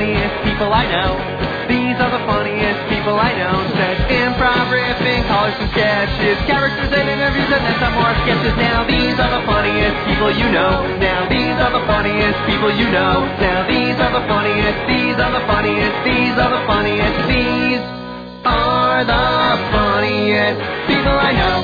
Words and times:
funniest 0.00 0.32
people 0.48 0.72
I 0.72 0.88
know. 0.88 1.12
These 1.68 2.00
are 2.00 2.08
the 2.08 2.24
funniest 2.24 2.80
people 2.88 3.20
I 3.20 3.36
know. 3.36 3.52
Said 3.76 4.00
improv, 4.08 4.72
riffing, 4.72 5.28
callers 5.28 5.52
and 5.60 5.68
sketches, 5.76 6.40
characters 6.48 6.88
and 6.88 7.04
interviews, 7.04 7.52
and 7.52 7.60
then 7.68 7.76
some 7.84 7.92
more 8.00 8.08
sketches. 8.24 8.56
Now 8.56 8.88
these 8.88 9.20
are 9.20 9.28
the 9.28 9.44
funniest 9.44 10.00
people 10.08 10.32
you 10.32 10.48
know. 10.56 10.88
Now 10.96 11.28
these 11.28 11.52
are 11.52 11.68
the 11.76 11.84
funniest 11.84 12.38
people 12.48 12.72
you 12.72 12.88
know. 12.88 13.28
Now 13.44 13.68
these 13.68 14.00
are 14.00 14.12
the 14.16 14.24
funniest. 14.24 14.78
These 14.88 15.20
are 15.20 15.32
the 15.36 15.44
funniest. 15.44 15.96
These 16.08 16.36
are 16.40 16.48
the 16.48 16.64
funniest. 16.64 17.18
These 17.28 17.84
are 18.48 19.04
the 19.04 19.24
funniest 19.68 20.60
people 20.88 21.12
I 21.12 21.32
know. 21.36 21.58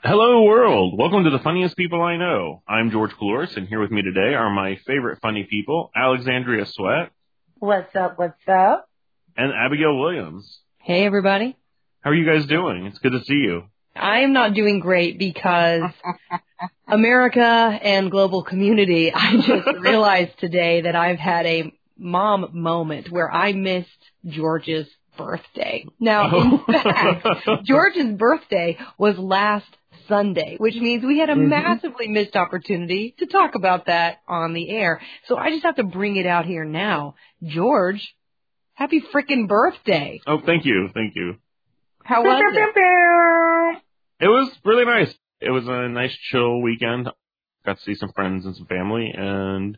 Hello, 0.00 0.48
world. 0.48 0.96
Welcome 0.96 1.28
to 1.28 1.30
the 1.30 1.44
funniest 1.44 1.76
people 1.76 2.00
I 2.00 2.16
know. 2.16 2.64
I'm 2.64 2.88
George 2.88 3.12
Cloris, 3.20 3.52
and 3.60 3.68
here 3.68 3.84
with 3.84 3.92
me 3.92 4.00
today 4.00 4.32
are 4.32 4.48
my 4.48 4.80
favorite 4.88 5.20
funny 5.20 5.44
people, 5.44 5.92
Alexandria 5.94 6.64
Sweat 6.64 7.12
What's 7.62 7.94
up? 7.94 8.18
What's 8.18 8.48
up? 8.48 8.88
and 9.36 9.52
Abigail 9.52 9.96
Williams. 9.96 10.58
Hey, 10.78 11.06
everybody. 11.06 11.56
How 12.00 12.10
are 12.10 12.14
you 12.14 12.26
guys 12.26 12.44
doing? 12.46 12.86
It's 12.86 12.98
good 12.98 13.12
to 13.12 13.20
see 13.20 13.34
you. 13.34 13.62
I 13.94 14.22
am 14.22 14.32
not 14.32 14.54
doing 14.54 14.80
great 14.80 15.16
because 15.16 15.82
America 16.88 17.40
and 17.40 18.10
global 18.10 18.42
community, 18.42 19.12
I 19.14 19.36
just 19.36 19.78
realized 19.78 20.40
today 20.40 20.80
that 20.80 20.96
I've 20.96 21.20
had 21.20 21.46
a 21.46 21.72
mom 21.96 22.48
moment 22.52 23.12
where 23.12 23.32
I 23.32 23.52
missed 23.52 23.90
George's 24.26 24.88
birthday. 25.16 25.86
Now, 26.00 26.36
in 26.36 26.60
oh. 26.68 26.72
fact, 26.82 27.26
George's 27.62 28.12
birthday 28.16 28.76
was 28.98 29.16
last 29.18 29.68
Sunday, 30.08 30.56
which 30.58 30.74
means 30.74 31.04
we 31.04 31.18
had 31.18 31.30
a 31.30 31.36
massively 31.36 32.08
missed 32.08 32.36
opportunity 32.36 33.14
to 33.18 33.26
talk 33.26 33.54
about 33.54 33.86
that 33.86 34.18
on 34.28 34.52
the 34.54 34.70
air. 34.70 35.00
So 35.26 35.36
I 35.36 35.50
just 35.50 35.64
have 35.64 35.76
to 35.76 35.84
bring 35.84 36.16
it 36.16 36.26
out 36.26 36.44
here 36.44 36.64
now. 36.64 37.14
George, 37.42 38.14
happy 38.74 39.02
frickin' 39.14 39.48
birthday. 39.48 40.20
Oh, 40.26 40.38
thank 40.44 40.64
you. 40.64 40.88
Thank 40.94 41.14
you. 41.16 41.36
How 42.04 42.22
was 42.22 42.42
it? 42.42 43.78
It 44.20 44.28
was 44.28 44.52
really 44.64 44.84
nice. 44.84 45.12
It 45.40 45.50
was 45.50 45.64
a 45.66 45.88
nice 45.88 46.16
chill 46.30 46.60
weekend. 46.60 47.08
Got 47.64 47.78
to 47.78 47.82
see 47.82 47.94
some 47.94 48.12
friends 48.12 48.44
and 48.44 48.56
some 48.56 48.66
family 48.66 49.12
and 49.14 49.76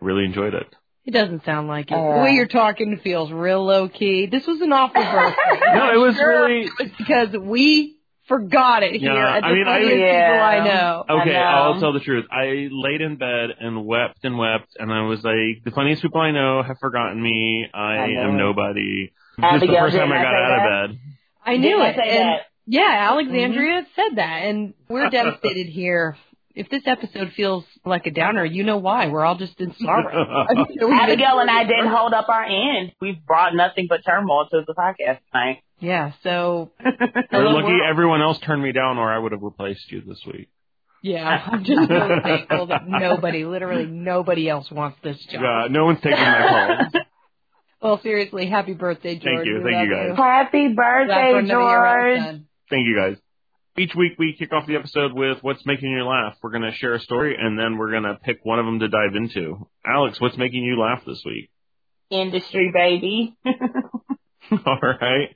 really 0.00 0.24
enjoyed 0.24 0.54
it. 0.54 0.66
It 1.04 1.12
doesn't 1.12 1.44
sound 1.44 1.68
like 1.68 1.90
it. 1.90 1.94
Uh. 1.94 2.16
the 2.16 2.22
way 2.22 2.32
you're 2.32 2.46
talking 2.46 3.00
feels 3.02 3.32
real 3.32 3.64
low 3.64 3.88
key. 3.88 4.26
This 4.26 4.46
was 4.46 4.60
an 4.60 4.72
awful 4.72 5.02
birthday. 5.02 5.74
No, 5.74 5.92
it 5.92 5.96
was 5.96 6.14
Sure, 6.16 6.44
really 6.46 6.68
it's 6.78 6.96
because 6.98 7.28
we 7.40 7.96
forgot 8.30 8.82
it 8.82 8.94
here 8.94 9.12
Yeah, 9.12 9.36
at 9.36 9.40
the 9.42 9.46
I 9.48 9.52
mean, 9.52 9.66
I- 9.68 9.80
funniest 9.80 9.98
Yeah. 10.00 10.30
people 10.30 10.46
I 10.46 10.58
know. 10.64 11.04
Okay, 11.20 11.36
I 11.36 11.42
know. 11.42 11.58
I'll 11.74 11.80
tell 11.80 11.92
the 11.92 12.00
truth. 12.00 12.24
I 12.30 12.68
laid 12.70 13.00
in 13.02 13.16
bed 13.16 13.50
and 13.60 13.84
wept 13.84 14.20
and 14.24 14.38
wept, 14.38 14.76
and 14.78 14.92
I 14.92 15.02
was 15.02 15.18
like, 15.22 15.64
the 15.64 15.72
funniest 15.74 16.00
people 16.02 16.20
I 16.20 16.30
know 16.30 16.62
have 16.62 16.78
forgotten 16.78 17.20
me. 17.20 17.66
I, 17.74 17.78
I 17.96 18.04
am 18.24 18.30
it. 18.30 18.38
nobody. 18.38 19.12
This 19.36 19.62
is 19.62 19.68
the 19.68 19.76
first 19.78 19.96
time 19.96 20.12
I 20.12 20.18
I 20.20 20.22
got 20.22 20.34
out 20.34 20.48
that? 20.48 20.84
of 20.84 20.90
bed. 20.90 20.98
I 21.44 21.56
knew 21.56 21.68
Didn't 21.70 21.82
I 21.82 21.88
it. 21.90 21.96
say 21.96 22.18
and 22.18 22.28
that? 22.28 22.40
yeah, 22.66 23.08
Alexandria 23.10 23.82
mm-hmm. 23.82 23.90
said 23.96 24.16
that, 24.18 24.42
and 24.44 24.74
we're 24.88 25.10
devastated 25.18 25.66
here. 25.66 26.16
If 26.54 26.68
this 26.68 26.82
episode 26.86 27.32
feels 27.36 27.64
like 27.84 28.06
a 28.06 28.10
downer, 28.10 28.44
you 28.44 28.64
know 28.64 28.78
why. 28.78 29.06
We're 29.06 29.24
all 29.24 29.36
just 29.36 29.60
in 29.60 29.72
sorrow. 29.74 30.44
I 30.48 30.54
mean, 30.80 30.92
Abigail 30.92 31.38
and 31.38 31.48
I 31.50 31.62
didn't 31.64 31.88
hold 31.88 32.12
up 32.12 32.28
our 32.28 32.44
end. 32.44 32.92
We've 33.00 33.24
brought 33.24 33.54
nothing 33.54 33.86
but 33.88 34.00
turmoil 34.04 34.48
to 34.50 34.62
the 34.66 34.74
podcast 34.74 35.18
tonight. 35.32 35.62
Yeah, 35.78 36.12
so 36.22 36.72
We're 36.84 37.48
lucky 37.48 37.66
world. 37.68 37.82
everyone 37.88 38.20
else 38.20 38.38
turned 38.40 38.62
me 38.62 38.72
down, 38.72 38.98
or 38.98 39.10
I 39.12 39.18
would 39.18 39.32
have 39.32 39.42
replaced 39.42 39.90
you 39.92 40.02
this 40.06 40.20
week. 40.26 40.48
yeah, 41.02 41.42
I'm 41.46 41.64
just 41.64 41.88
so 41.88 42.08
thankful 42.22 42.66
that 42.66 42.82
nobody, 42.86 43.44
literally 43.44 43.86
nobody 43.86 44.48
else 44.48 44.70
wants 44.70 44.98
this 45.02 45.16
job. 45.26 45.42
Uh, 45.42 45.68
no 45.68 45.86
one's 45.86 46.00
taking 46.00 46.18
my 46.18 46.76
calls. 46.92 47.04
Well, 47.82 47.98
seriously, 48.02 48.46
happy 48.46 48.74
birthday, 48.74 49.14
George. 49.14 49.36
Thank 49.36 49.46
you, 49.46 49.62
We 49.64 49.72
thank 49.72 49.88
you, 49.88 49.96
love 49.96 50.16
guys. 50.18 50.18
Happy 50.18 50.68
birthday, 50.74 51.30
for 51.32 51.38
another 51.38 51.60
year 51.62 51.80
well 51.80 52.18
George. 52.32 52.40
Thank 52.68 52.86
you 52.86 52.94
guys. 52.94 53.16
Each 53.80 53.94
week 53.94 54.12
we 54.18 54.34
kick 54.38 54.52
off 54.52 54.66
the 54.66 54.76
episode 54.76 55.14
with 55.14 55.38
what's 55.40 55.64
making 55.64 55.90
you 55.90 56.04
laugh. 56.04 56.36
We're 56.42 56.50
going 56.50 56.70
to 56.70 56.72
share 56.72 56.92
a 56.92 57.00
story 57.00 57.34
and 57.40 57.58
then 57.58 57.78
we're 57.78 57.90
going 57.90 58.02
to 58.02 58.18
pick 58.22 58.40
one 58.42 58.58
of 58.58 58.66
them 58.66 58.78
to 58.80 58.88
dive 58.88 59.14
into. 59.16 59.66
Alex, 59.86 60.20
what's 60.20 60.36
making 60.36 60.64
you 60.64 60.78
laugh 60.78 61.02
this 61.06 61.22
week? 61.24 61.50
Industry 62.10 62.70
baby. 62.74 63.38
All 64.66 64.78
right. 64.82 65.34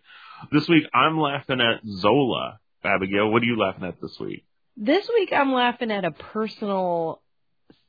This 0.52 0.68
week 0.68 0.84
I'm 0.92 1.18
laughing 1.18 1.62
at 1.62 1.80
Zola. 1.88 2.58
Abigail, 2.84 3.30
what 3.30 3.40
are 3.40 3.46
you 3.46 3.58
laughing 3.58 3.84
at 3.84 3.98
this 4.02 4.14
week? 4.20 4.44
This 4.76 5.08
week 5.08 5.32
I'm 5.32 5.54
laughing 5.54 5.90
at 5.90 6.04
a 6.04 6.10
personal 6.10 7.22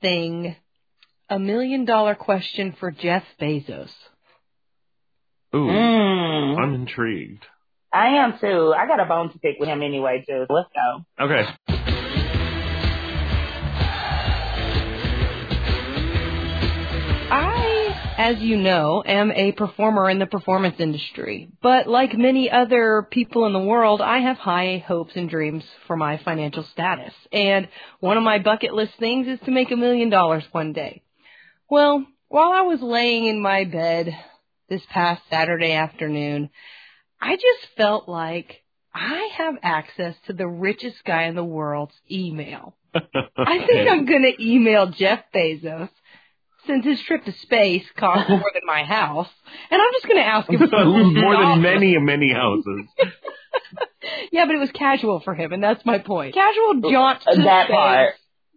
thing. 0.02 0.56
A 1.30 1.38
million 1.38 1.84
dollar 1.84 2.16
question 2.16 2.78
for 2.80 2.92
Jeff 2.92 3.24
Bezos. 3.42 3.92
Ooh, 5.54 5.58
Mm. 5.68 6.58
I'm 6.60 6.74
intrigued. 6.76 7.44
I 7.96 8.18
am 8.18 8.38
too. 8.42 8.74
I 8.78 8.88
got 8.88 9.00
a 9.00 9.06
bone 9.06 9.32
to 9.32 9.40
pick 9.40 9.56
with 9.58 9.70
him 9.70 9.82
anyway, 9.82 10.26
too. 10.28 10.46
Let's 10.50 10.68
go. 10.76 11.06
Okay. 11.24 11.44
I, 17.32 18.14
as 18.18 18.40
you 18.40 18.58
know, 18.58 19.02
am 19.06 19.32
a 19.32 19.54
performer 19.54 20.10
in 20.10 20.20
the 20.20 20.26
performance 20.26 20.76
industry. 20.78 21.48
But 21.64 21.88
like 21.88 22.18
many 22.18 22.52
other 22.52 23.08
people 23.10 23.46
in 23.46 23.54
the 23.54 23.60
world, 23.60 24.02
I 24.02 24.18
have 24.20 24.36
high 24.36 24.84
hopes 24.86 25.14
and 25.16 25.30
dreams 25.30 25.64
for 25.88 25.96
my 25.96 26.18
financial 26.18 26.66
status. 26.74 27.14
And 27.32 27.70
one 28.02 28.18
of 28.18 28.24
my 28.24 28.40
bucket 28.40 28.74
list 28.74 28.92
things 29.00 29.26
is 29.26 29.40
to 29.46 29.52
make 29.52 29.72
a 29.72 29.78
million 29.78 30.10
dollars 30.10 30.44
one 30.52 30.74
day. 30.74 31.02
Well, 31.70 32.06
while 32.28 32.52
I 32.52 32.64
was 32.64 32.82
laying 32.82 33.28
in 33.28 33.42
my 33.42 33.64
bed 33.64 34.14
this 34.68 34.82
past 34.92 35.22
Saturday 35.30 35.72
afternoon, 35.72 36.50
I 37.22 37.36
just 37.36 37.76
felt 37.78 38.08
like 38.08 38.62
I 38.94 39.30
have 39.38 39.56
access 39.62 40.16
to 40.28 40.34
the 40.34 40.48
richest 40.48 41.04
guy 41.06 41.24
in 41.24 41.36
the 41.36 41.44
world's 41.44 41.96
email. 42.10 42.76
I 42.94 43.02
think 43.68 43.90
I'm 43.90 44.06
going 44.06 44.24
to 44.24 44.44
email 44.44 44.88
Jeff 44.88 45.20
Bezos 45.34 45.90
since 46.66 46.86
his 46.86 47.02
trip 47.02 47.26
to 47.26 47.32
space 47.42 47.84
cost 47.98 48.30
more 48.30 48.52
than 48.54 48.64
my 48.66 48.84
house, 48.84 49.30
and 49.70 49.82
I'm 49.82 49.94
just 49.94 50.06
going 50.06 50.18
to 50.18 50.28
ask 50.28 50.50
him 50.50 50.60
for 50.70 50.86
More 50.86 51.38
than 51.38 51.62
many, 51.62 51.98
many 52.00 52.32
houses. 52.32 52.86
Yeah, 54.32 54.46
but 54.46 54.56
it 54.56 54.60
was 54.60 54.72
casual 54.72 55.20
for 55.20 55.34
him, 55.34 55.52
and 55.54 55.64
that's 55.64 55.86
my 55.86 56.00
point. 56.00 56.36
Casual 56.36 56.82
jaunt 56.92 57.22
to 57.22 57.42
That 57.44 57.66
space 57.66 57.76
part. 57.76 58.14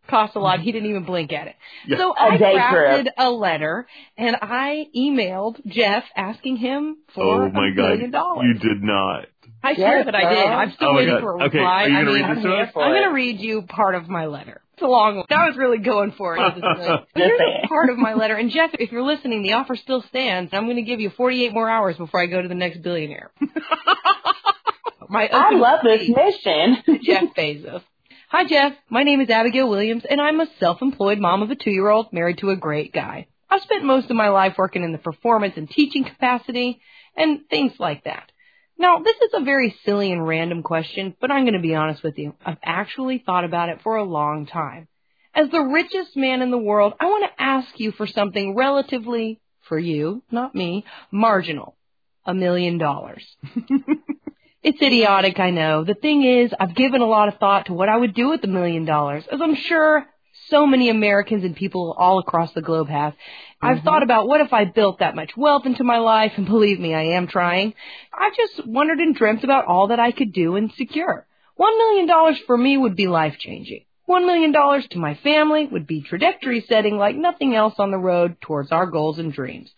Cost 0.08 0.34
a 0.36 0.40
lot. 0.40 0.56
Mm-hmm. 0.56 0.64
He 0.64 0.72
didn't 0.72 0.90
even 0.90 1.04
blink 1.04 1.32
at 1.32 1.46
it. 1.48 1.56
Yeah. 1.86 1.98
So 1.98 2.12
A 2.12 2.20
I 2.32 2.36
day 2.38 2.54
crafted 2.56 3.02
trip. 3.04 3.14
a 3.18 3.30
letter, 3.30 3.86
and 4.16 4.36
I 4.40 4.86
emailed 4.96 5.64
Jeff 5.66 6.04
asking 6.16 6.56
him 6.56 6.98
for 7.14 7.22
Oh 7.44 7.46
a 7.46 7.52
my 7.52 7.70
million 7.70 8.10
god. 8.10 8.18
dollars. 8.18 8.46
You 8.46 8.54
did 8.70 8.82
not. 8.82 9.26
I 9.62 9.74
swear 9.74 9.96
Yes, 9.98 10.04
that 10.06 10.14
I 10.14 10.32
did. 10.34 10.46
I'm 10.46 10.72
still 10.72 10.88
Oh 10.90 10.94
waiting 10.94 11.14
God. 11.14 11.20
for 11.20 11.32
a 11.32 11.44
Okay, 11.46 11.58
reply. 11.58 11.82
are 11.84 11.88
you 11.88 11.96
I 11.96 12.00
gonna 12.04 12.12
mean, 12.12 12.22
read 12.22 12.36
this 12.36 12.44
I'm, 12.44 12.50
to 12.50 12.56
us? 12.56 12.68
I'm 12.76 12.92
going 12.92 13.08
to 13.08 13.14
read 13.14 13.40
you 13.40 13.62
part 13.62 13.94
of 13.96 14.08
my 14.08 14.26
letter. 14.26 14.60
It's 14.74 14.82
a 14.82 14.86
long 14.86 15.16
one. 15.16 15.24
I 15.30 15.48
was 15.48 15.56
really 15.56 15.78
going 15.78 16.12
for 16.12 16.36
it. 16.36 16.40
at. 16.44 16.54
But 16.60 17.06
Here's 17.16 17.40
a 17.64 17.66
part 17.66 17.90
of 17.90 17.98
my 17.98 18.14
letter. 18.14 18.36
And 18.36 18.50
Jeff, 18.52 18.70
if 18.74 18.92
you're 18.92 19.02
listening, 19.02 19.42
the 19.42 19.54
offer 19.54 19.74
still 19.74 20.02
stands. 20.02 20.52
I'm 20.54 20.66
going 20.66 20.76
to 20.76 20.82
give 20.82 21.00
you 21.00 21.10
48 21.10 21.52
more 21.52 21.68
hours 21.68 21.96
before 21.96 22.20
I 22.20 22.26
go 22.26 22.40
to 22.40 22.46
the 22.46 22.54
next 22.54 22.82
billionaire. 22.82 23.32
my 25.08 25.26
I 25.28 25.46
open 25.46 25.60
love 25.60 25.80
this 25.82 26.08
mission. 26.08 27.00
Jeff 27.02 27.24
Bezos. 27.36 27.82
Hi, 28.30 28.44
Jeff. 28.44 28.74
My 28.90 29.04
name 29.04 29.22
is 29.22 29.30
Abigail 29.30 29.70
Williams, 29.70 30.04
and 30.04 30.20
I'm 30.20 30.38
a 30.38 30.46
self-employed 30.60 31.18
mom 31.18 31.40
of 31.40 31.50
a 31.50 31.54
two-year-old 31.54 32.12
married 32.12 32.36
to 32.38 32.50
a 32.50 32.56
great 32.56 32.92
guy. 32.92 33.26
I've 33.48 33.62
spent 33.62 33.86
most 33.86 34.10
of 34.10 34.16
my 34.16 34.28
life 34.28 34.56
working 34.58 34.84
in 34.84 34.92
the 34.92 34.98
performance 34.98 35.54
and 35.56 35.66
teaching 35.66 36.04
capacity 36.04 36.78
and 37.16 37.48
things 37.48 37.72
like 37.78 38.04
that. 38.04 38.30
Now, 38.76 38.98
this 38.98 39.16
is 39.16 39.30
a 39.32 39.44
very 39.44 39.74
silly 39.82 40.12
and 40.12 40.28
random 40.28 40.62
question, 40.62 41.16
but 41.18 41.30
I'm 41.30 41.44
going 41.44 41.54
to 41.54 41.60
be 41.66 41.74
honest 41.74 42.02
with 42.02 42.18
you. 42.18 42.34
I've 42.44 42.58
actually 42.62 43.22
thought 43.24 43.44
about 43.44 43.70
it 43.70 43.80
for 43.82 43.96
a 43.96 44.04
long 44.04 44.44
time. 44.44 44.88
As 45.34 45.48
the 45.48 45.62
richest 45.62 46.14
man 46.14 46.42
in 46.42 46.50
the 46.50 46.58
world, 46.58 46.92
I 47.00 47.06
want 47.06 47.24
to 47.24 47.42
ask 47.42 47.80
you 47.80 47.92
for 47.92 48.06
something 48.06 48.54
relatively, 48.54 49.40
for 49.70 49.78
you, 49.78 50.22
not 50.30 50.54
me, 50.54 50.84
marginal. 51.10 51.78
A 52.26 52.34
million 52.34 52.76
dollars. 52.76 53.24
It's 54.62 54.82
idiotic, 54.82 55.38
I 55.38 55.50
know. 55.50 55.84
The 55.84 55.94
thing 55.94 56.24
is, 56.24 56.52
I've 56.58 56.74
given 56.74 57.00
a 57.00 57.06
lot 57.06 57.28
of 57.28 57.38
thought 57.38 57.66
to 57.66 57.74
what 57.74 57.88
I 57.88 57.96
would 57.96 58.14
do 58.14 58.30
with 58.30 58.42
the 58.42 58.48
million 58.48 58.84
dollars, 58.84 59.24
as 59.30 59.40
I'm 59.40 59.54
sure 59.54 60.04
so 60.48 60.66
many 60.66 60.88
Americans 60.88 61.44
and 61.44 61.54
people 61.54 61.94
all 61.96 62.18
across 62.18 62.52
the 62.52 62.62
globe 62.62 62.88
have. 62.88 63.14
I've 63.62 63.78
mm-hmm. 63.78 63.84
thought 63.84 64.02
about 64.02 64.26
what 64.26 64.40
if 64.40 64.52
I 64.52 64.64
built 64.64 64.98
that 64.98 65.14
much 65.14 65.36
wealth 65.36 65.64
into 65.64 65.84
my 65.84 65.98
life, 65.98 66.32
and 66.36 66.46
believe 66.46 66.80
me, 66.80 66.92
I 66.92 67.16
am 67.16 67.28
trying. 67.28 67.74
I've 68.12 68.34
just 68.34 68.66
wondered 68.66 68.98
and 68.98 69.14
dreamt 69.14 69.44
about 69.44 69.66
all 69.66 69.88
that 69.88 70.00
I 70.00 70.10
could 70.10 70.32
do 70.32 70.56
and 70.56 70.72
secure. 70.72 71.26
One 71.54 71.76
million 71.78 72.06
dollars 72.06 72.38
for 72.46 72.56
me 72.56 72.76
would 72.76 72.96
be 72.96 73.06
life 73.06 73.36
changing. 73.38 73.84
One 74.06 74.26
million 74.26 74.52
dollars 74.52 74.86
to 74.90 74.98
my 74.98 75.14
family 75.16 75.66
would 75.66 75.86
be 75.86 76.02
trajectory 76.02 76.64
setting 76.68 76.96
like 76.96 77.14
nothing 77.14 77.54
else 77.54 77.74
on 77.78 77.90
the 77.90 77.98
road 77.98 78.40
towards 78.40 78.72
our 78.72 78.86
goals 78.86 79.18
and 79.18 79.32
dreams. 79.32 79.70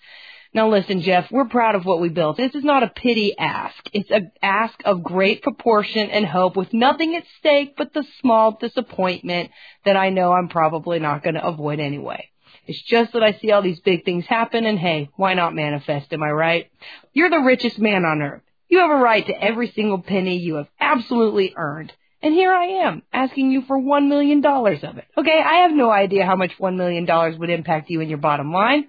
Now 0.53 0.69
listen, 0.69 1.01
Jeff, 1.01 1.31
we're 1.31 1.45
proud 1.49 1.77
of 1.77 1.85
what 1.85 2.01
we 2.01 2.09
built. 2.09 2.37
This 2.37 2.55
is 2.57 2.65
not 2.65 2.83
a 2.83 2.89
pity 2.89 3.39
ask. 3.39 3.89
It's 3.93 4.11
an 4.11 4.33
ask 4.43 4.75
of 4.85 5.05
great 5.05 5.43
proportion 5.43 6.11
and 6.11 6.27
hope 6.27 6.57
with 6.57 6.75
nothing 6.75 7.15
at 7.15 7.23
stake 7.39 7.75
but 7.77 7.95
the 7.95 8.05
small 8.21 8.59
disappointment 8.61 9.51
that 9.85 9.97
I 9.97 10.11
know 10.11 10.33
I'm 10.33 10.49
probably 10.49 10.99
not 10.99 11.23
going 11.23 11.37
to 11.37 11.47
avoid 11.47 11.79
anyway. 11.79 12.31
It's 12.67 12.83
just 12.83 13.13
that 13.13 13.23
I 13.23 13.33
see 13.35 13.53
all 13.53 13.63
these 13.63 13.81
big 13.81 14.05
things 14.05 14.27
happen 14.27 14.67
and 14.67 14.79
hey, 14.79 15.09
why 15.15 15.35
not 15.35 15.55
manifest, 15.55 16.13
am 16.13 16.23
I 16.23 16.31
right? 16.31 16.71
You're 17.13 17.31
the 17.31 17.39
richest 17.39 17.79
man 17.79 18.05
on 18.05 18.21
earth. 18.21 18.43
You 18.69 18.81
have 18.81 18.91
a 18.91 18.97
right 18.97 19.25
to 19.27 19.33
every 19.33 19.71
single 19.71 20.03
penny 20.03 20.39
you 20.39 20.57
have 20.57 20.69
absolutely 20.81 21.55
earned. 21.57 21.93
And 22.23 22.35
here 22.35 22.53
I 22.53 22.87
am, 22.87 23.03
asking 23.13 23.51
you 23.51 23.63
for 23.63 23.79
one 23.79 24.09
million 24.09 24.41
dollars 24.41 24.83
of 24.83 24.99
it. 24.99 25.07
Okay, 25.17 25.41
I 25.41 25.63
have 25.63 25.73
no 25.73 25.91
idea 25.91 26.27
how 26.27 26.37
much 26.37 26.53
one 26.59 26.77
million 26.77 27.05
dollars 27.05 27.39
would 27.39 27.51
impact 27.51 27.89
you 27.89 28.01
and 28.01 28.11
your 28.11 28.19
bottom 28.19 28.53
line, 28.53 28.89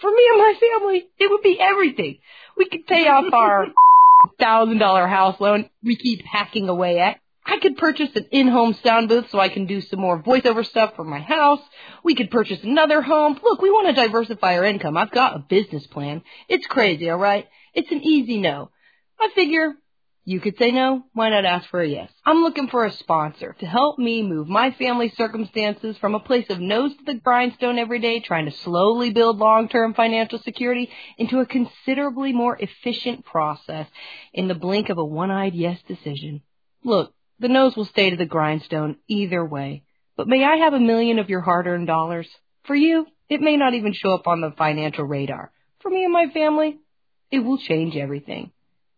for 0.00 0.10
me 0.10 0.28
and 0.32 0.38
my 0.38 0.54
family, 0.60 1.06
it 1.18 1.30
would 1.30 1.42
be 1.42 1.58
everything. 1.60 2.18
We 2.56 2.68
could 2.68 2.86
pay 2.86 3.08
off 3.08 3.32
our 3.32 3.66
thousand 4.38 4.78
dollar 4.78 5.06
house 5.06 5.40
loan 5.40 5.68
we 5.82 5.96
keep 5.96 6.24
hacking 6.24 6.68
away 6.68 6.98
at. 7.00 7.18
I 7.46 7.58
could 7.58 7.76
purchase 7.76 8.08
an 8.14 8.26
in-home 8.30 8.74
sound 8.82 9.10
booth 9.10 9.26
so 9.30 9.38
I 9.38 9.50
can 9.50 9.66
do 9.66 9.82
some 9.82 10.00
more 10.00 10.22
voiceover 10.22 10.64
stuff 10.64 10.94
for 10.96 11.04
my 11.04 11.20
house. 11.20 11.60
We 12.02 12.14
could 12.14 12.30
purchase 12.30 12.60
another 12.62 13.02
home. 13.02 13.38
Look, 13.42 13.60
we 13.60 13.70
want 13.70 13.88
to 13.88 14.02
diversify 14.02 14.56
our 14.56 14.64
income. 14.64 14.96
I've 14.96 15.10
got 15.10 15.36
a 15.36 15.40
business 15.40 15.86
plan. 15.86 16.22
It's 16.48 16.66
crazy, 16.66 17.10
alright? 17.10 17.46
It's 17.74 17.90
an 17.90 18.02
easy 18.02 18.38
no. 18.38 18.70
I 19.20 19.28
figure 19.34 19.74
you 20.26 20.40
could 20.40 20.56
say 20.56 20.70
no. 20.70 21.04
Why 21.12 21.28
not 21.28 21.44
ask 21.44 21.68
for 21.68 21.82
a 21.82 21.86
yes? 21.86 22.10
I'm 22.24 22.38
looking 22.38 22.68
for 22.68 22.84
a 22.86 22.92
sponsor 22.92 23.54
to 23.60 23.66
help 23.66 23.98
me 23.98 24.22
move 24.22 24.48
my 24.48 24.70
family 24.70 25.10
circumstances 25.10 25.98
from 25.98 26.14
a 26.14 26.20
place 26.20 26.48
of 26.48 26.60
nose 26.60 26.96
to 26.96 27.04
the 27.04 27.20
grindstone 27.20 27.78
every 27.78 27.98
day, 27.98 28.20
trying 28.20 28.46
to 28.46 28.50
slowly 28.50 29.10
build 29.10 29.36
long-term 29.36 29.92
financial 29.92 30.38
security 30.38 30.90
into 31.18 31.40
a 31.40 31.46
considerably 31.46 32.32
more 32.32 32.56
efficient 32.58 33.26
process 33.26 33.86
in 34.32 34.48
the 34.48 34.54
blink 34.54 34.88
of 34.88 34.96
a 34.96 35.04
one-eyed 35.04 35.54
yes 35.54 35.78
decision. 35.86 36.40
Look, 36.82 37.12
the 37.38 37.48
nose 37.48 37.76
will 37.76 37.84
stay 37.84 38.08
to 38.08 38.16
the 38.16 38.24
grindstone 38.24 38.96
either 39.06 39.44
way. 39.44 39.84
But 40.16 40.28
may 40.28 40.42
I 40.42 40.56
have 40.56 40.72
a 40.72 40.80
million 40.80 41.18
of 41.18 41.28
your 41.28 41.42
hard-earned 41.42 41.86
dollars? 41.86 42.28
For 42.64 42.74
you, 42.74 43.06
it 43.28 43.42
may 43.42 43.58
not 43.58 43.74
even 43.74 43.92
show 43.92 44.14
up 44.14 44.26
on 44.26 44.40
the 44.40 44.54
financial 44.56 45.04
radar. 45.04 45.52
For 45.80 45.90
me 45.90 46.04
and 46.04 46.12
my 46.12 46.28
family, 46.32 46.78
it 47.30 47.40
will 47.40 47.58
change 47.58 47.94
everything. 47.94 48.52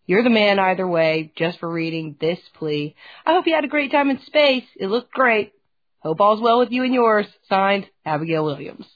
You're 0.06 0.22
the 0.22 0.30
man 0.30 0.58
either 0.58 0.86
way, 0.86 1.32
just 1.36 1.58
for 1.58 1.68
reading 1.68 2.16
this 2.20 2.38
plea. 2.54 2.94
I 3.24 3.32
hope 3.32 3.46
you 3.46 3.54
had 3.54 3.64
a 3.64 3.68
great 3.68 3.90
time 3.90 4.08
in 4.08 4.20
space. 4.20 4.64
It 4.76 4.86
looked 4.86 5.12
great. 5.12 5.52
Hope 6.00 6.20
all's 6.20 6.40
well 6.40 6.60
with 6.60 6.70
you 6.70 6.84
and 6.84 6.94
yours. 6.94 7.26
Signed, 7.48 7.88
Abigail 8.04 8.44
Williams. 8.44 8.86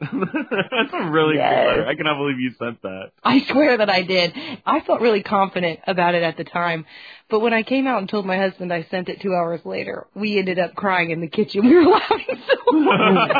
That's 0.00 0.92
a 0.94 1.10
really 1.10 1.36
Yes. 1.36 1.64
good 1.64 1.68
letter. 1.70 1.86
I 1.86 1.94
cannot 1.94 2.16
believe 2.16 2.40
you 2.40 2.50
sent 2.58 2.80
that. 2.82 3.10
I 3.22 3.40
swear 3.40 3.76
that 3.78 3.90
I 3.90 4.02
did. 4.02 4.32
I 4.64 4.80
felt 4.80 5.00
really 5.00 5.22
confident 5.22 5.80
about 5.86 6.14
it 6.14 6.22
at 6.22 6.36
the 6.36 6.44
time. 6.44 6.86
But 7.28 7.40
when 7.40 7.52
I 7.52 7.62
came 7.62 7.86
out 7.86 7.98
and 7.98 8.08
told 8.08 8.26
my 8.26 8.36
husband 8.38 8.72
I 8.72 8.82
sent 8.90 9.08
it 9.08 9.20
two 9.20 9.34
hours 9.34 9.60
later, 9.64 10.06
we 10.14 10.38
ended 10.38 10.58
up 10.58 10.74
crying 10.74 11.10
in 11.10 11.20
the 11.20 11.28
kitchen. 11.28 11.64
We 11.66 11.76
were 11.76 11.84
laughing 11.92 12.38
so 12.48 12.56
hard. 12.72 13.30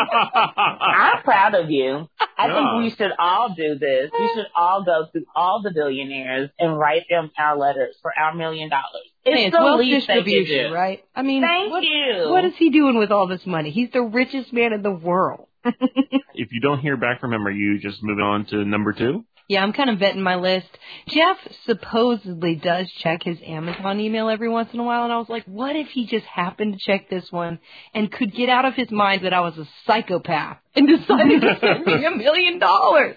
I'm 0.81 1.23
proud 1.23 1.55
of 1.55 1.71
you. 1.71 2.09
I 2.39 2.47
Yeah. 2.49 2.55
think 2.55 2.83
we 2.85 2.91
should 2.91 3.12
all 3.19 3.55
do 3.55 3.79
this. 3.79 4.11
We 4.19 4.29
should 4.35 4.47
all 4.55 4.85
go 4.85 5.07
through 5.11 5.25
all 5.35 5.62
the 5.62 5.71
billionaires 5.73 6.51
and 6.59 6.79
write 6.79 7.05
them 7.11 7.31
our 7.39 7.57
letters 7.57 7.97
for 8.03 8.12
our 8.19 8.35
million 8.35 8.69
dollars. 8.71 8.85
It's 9.25 9.37
Hey, 9.37 9.47
it's 9.47 9.57
the 9.57 9.62
wealth 9.62 9.81
least 9.81 10.07
they 10.07 10.15
can 10.15 10.25
distribution, 10.25 10.71
do. 10.71 10.75
right? 10.75 11.05
I 11.15 11.23
mean, 11.23 11.43
Thank 11.43 11.71
what, 11.71 11.83
you. 11.83 12.29
what 12.31 12.45
is 12.45 12.55
he 12.57 12.71
doing 12.71 12.97
with 12.99 13.11
all 13.11 13.27
this 13.27 13.45
money? 13.45 13.71
He's 13.71 13.91
the 13.91 14.03
richest 14.03 14.53
man 14.53 14.73
in 14.73 14.83
the 14.83 14.91
world. 14.93 15.47
if 16.35 16.53
you 16.53 16.61
don't 16.61 16.81
hear 16.81 16.97
back 16.97 17.21
from 17.21 17.33
him, 17.33 17.47
are 17.47 17.51
you 17.51 17.79
just 17.81 18.03
moving 18.03 18.25
on 18.25 18.47
to 18.47 18.65
number 18.65 18.93
two? 18.93 19.25
Yeah, 19.51 19.65
I'm 19.65 19.73
kind 19.73 19.91
of 19.91 19.99
vetting 19.99 20.23
my 20.23 20.37
list. 20.37 20.69
Jeff 21.09 21.37
supposedly 21.67 22.55
does 22.55 22.89
check 23.01 23.25
his 23.25 23.37
Amazon 23.45 23.99
email 23.99 24.29
every 24.29 24.49
once 24.49 24.69
in 24.73 24.79
a 24.79 24.85
while, 24.85 25.03
and 25.03 25.12
I 25.12 25.19
was 25.19 25.29
like, 25.29 25.45
what 25.47 25.75
if 25.75 25.89
he 25.89 26.07
just 26.07 26.25
happened 26.25 26.75
to 26.75 26.79
check 26.79 27.11
this 27.11 27.33
one 27.33 27.59
and 27.93 28.12
could 28.12 28.33
get 28.33 28.49
out 28.49 28.65
of 28.65 28.75
his 28.75 28.93
mind 28.93 29.25
that 29.25 29.33
I 29.33 29.41
was 29.41 29.59
a 29.59 29.69
psychopath 29.87 30.59
and 30.77 30.87
decided 31.01 31.41
to 31.41 31.59
send 31.61 31.85
me 31.85 32.05
a 32.05 32.12
million 32.12 32.61
dollars? 32.61 33.17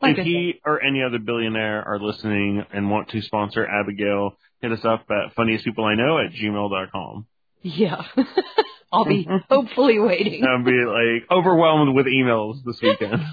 Like 0.00 0.16
if 0.16 0.24
he 0.24 0.54
or 0.64 0.82
any 0.82 1.02
other 1.02 1.18
billionaire 1.18 1.86
are 1.86 2.00
listening 2.00 2.64
and 2.72 2.90
want 2.90 3.10
to 3.10 3.20
sponsor 3.20 3.66
Abigail, 3.66 4.38
hit 4.62 4.72
us 4.72 4.84
up 4.84 5.04
at 5.10 5.36
funniestpeopleiknow 5.36 6.26
at 6.26 6.32
gmail.com. 6.32 7.26
said, 7.62 7.72
yeah. 7.72 8.02
I'll 8.92 9.04
be 9.04 9.26
hopefully 9.50 9.98
waiting. 9.98 10.44
I'll 10.44 10.62
be 10.64 10.72
like 10.72 11.30
overwhelmed 11.30 11.94
with 11.94 12.06
emails 12.06 12.64
this 12.64 12.78
weekend. 12.82 13.22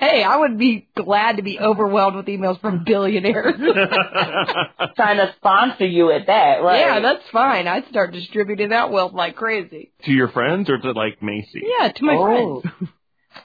Hey, 0.00 0.22
I 0.22 0.36
would 0.36 0.58
be 0.58 0.88
glad 0.96 1.36
to 1.36 1.42
be 1.42 1.58
overwhelmed 1.60 2.16
with 2.16 2.26
emails 2.26 2.58
from 2.60 2.82
billionaires. 2.84 3.54
Trying 4.96 5.18
to 5.18 5.34
sponsor 5.36 5.86
you 5.86 6.10
at 6.12 6.26
that, 6.26 6.62
right? 6.62 6.80
Yeah, 6.80 7.00
that's 7.00 7.22
fine. 7.30 7.66
I'd 7.68 7.86
start 7.88 8.12
distributing 8.12 8.70
that 8.70 8.90
wealth 8.90 9.12
like 9.12 9.36
crazy. 9.36 9.92
to 10.04 10.12
your 10.12 10.28
friends 10.28 10.70
or 10.70 10.78
to 10.78 10.92
like 10.92 11.22
Macy? 11.22 11.62
Yeah, 11.78 11.92
to 11.92 12.04
my 12.04 12.14
Oh. 12.14 12.60
friends. 12.62 12.90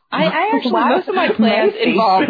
I, 0.09 0.23
I 0.25 0.51
actually 0.55 0.71
Wow. 0.71 0.89
most 0.89 1.09
of 1.09 1.15
my 1.15 1.29
plans 1.33 1.73
Macy. 1.73 1.91
involve 1.91 2.23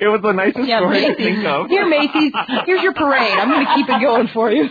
it 0.00 0.08
was 0.08 0.20
the 0.22 0.32
nicest 0.32 0.68
yeah, 0.68 0.80
story 0.80 1.00
to 1.06 1.14
think 1.14 1.44
of. 1.46 1.68
Here, 1.68 1.88
Macy's. 1.88 2.32
Here's 2.66 2.82
your 2.82 2.92
parade. 2.94 3.32
I'm 3.32 3.48
going 3.48 3.66
to 3.66 3.74
keep 3.74 3.88
it 3.88 4.00
going 4.02 4.28
for 4.34 4.50
you. 4.52 4.68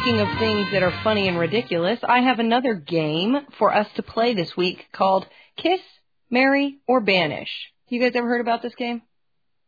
Speaking 0.00 0.20
of 0.20 0.38
things 0.38 0.66
that 0.72 0.82
are 0.82 0.98
funny 1.04 1.28
and 1.28 1.38
ridiculous, 1.38 1.98
I 2.02 2.20
have 2.20 2.38
another 2.38 2.72
game 2.72 3.36
for 3.58 3.74
us 3.74 3.86
to 3.96 4.02
play 4.02 4.32
this 4.32 4.56
week 4.56 4.86
called 4.92 5.26
Kiss, 5.58 5.80
Marry, 6.30 6.78
or 6.88 7.02
Banish. 7.02 7.50
You 7.88 8.00
guys 8.00 8.12
ever 8.14 8.26
heard 8.26 8.40
about 8.40 8.62
this 8.62 8.74
game? 8.76 9.02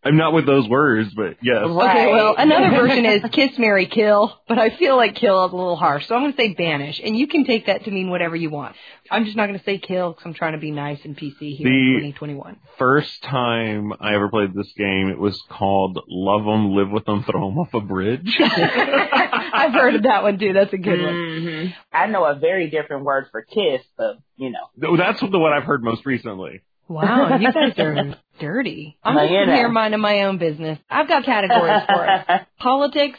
I'm 0.05 0.17
not 0.17 0.33
with 0.33 0.47
those 0.47 0.69
words, 0.69 1.11
but 1.15 1.37
yes. 1.43 1.65
Right. 1.65 1.97
Okay, 2.07 2.13
well, 2.13 2.35
another 2.39 2.71
version 2.87 3.05
is 3.07 3.23
kiss, 3.31 3.57
marry, 3.57 3.87
kill, 3.87 4.37
but 4.49 4.59
I 4.59 4.77
feel 4.77 4.97
like 4.97 5.15
kill 5.15 5.45
is 5.47 5.53
a 5.53 5.57
little 5.57 5.77
harsh, 5.77 6.07
so 6.09 6.15
I'm 6.17 6.23
going 6.23 6.33
to 6.33 6.37
say 6.37 6.55
banish, 6.55 7.01
and 7.05 7.17
you 7.17 7.29
can 7.29 7.45
take 7.45 7.67
that 7.67 7.85
to 7.85 7.91
mean 7.93 8.11
whatever 8.11 8.35
you 8.35 8.51
want. 8.51 8.75
I'm 9.11 9.25
just 9.25 9.37
not 9.37 9.47
going 9.47 9.59
to 9.59 9.65
say 9.65 9.79
kill 9.79 10.11
because 10.11 10.25
I'm 10.27 10.35
trying 10.35 10.53
to 10.55 10.59
be 10.59 10.71
nice 10.73 10.99
and 11.05 11.17
PC 11.17 11.57
here 11.57 11.69
The- 11.69 11.95
in 12.07 12.13
2021. 12.15 12.57
First 12.79 13.23
time 13.23 13.93
I 14.01 14.15
ever 14.15 14.29
played 14.29 14.55
this 14.55 14.73
game, 14.77 15.09
it 15.09 15.19
was 15.19 15.41
called 15.49 16.01
Love 16.09 16.49
'em, 16.49 16.75
Live 16.75 16.91
with 16.91 17.09
'em, 17.09 17.23
Throw 17.23 17.49
'em 17.51 17.59
off 17.59 17.73
a 17.75 17.81
bridge. 17.81 18.37
I've 18.41 19.73
heard 19.73 19.95
of 19.95 20.03
that 20.05 20.23
one 20.23 20.39
too. 20.39 20.53
That's 20.53 20.73
a 20.73 20.79
good 20.79 21.01
one. 21.01 21.15
hmm 21.15 21.67
I 21.97 22.07
know 22.07 22.25
a 22.25 22.35
very 22.35 22.71
different 22.71 23.05
word 23.05 23.27
for 23.31 23.43
kiss, 23.43 23.83
but 23.97 24.17
you 24.37 24.51
know. 24.51 24.97
That's 24.97 25.21
the 25.21 25.39
one 25.39 25.53
I've 25.53 25.65
heard 25.65 25.85
most 25.85 26.05
recently. 26.07 26.63
Wow, 26.93 27.37
you 27.39 27.53
guys 27.53 27.79
are 27.79 28.17
dirty. 28.41 28.99
I'm 29.03 29.15
Well, 29.15 29.25
just 29.25 29.33
you 29.33 29.47
know. 29.47 29.55
here 29.55 29.69
minding 29.69 30.01
my 30.01 30.23
own 30.23 30.39
business. 30.39 30.79
I've 30.91 31.09
got 31.09 31.25
categories 31.25 31.83
for 31.87 32.09
us: 32.09 32.41
politics, 32.59 33.19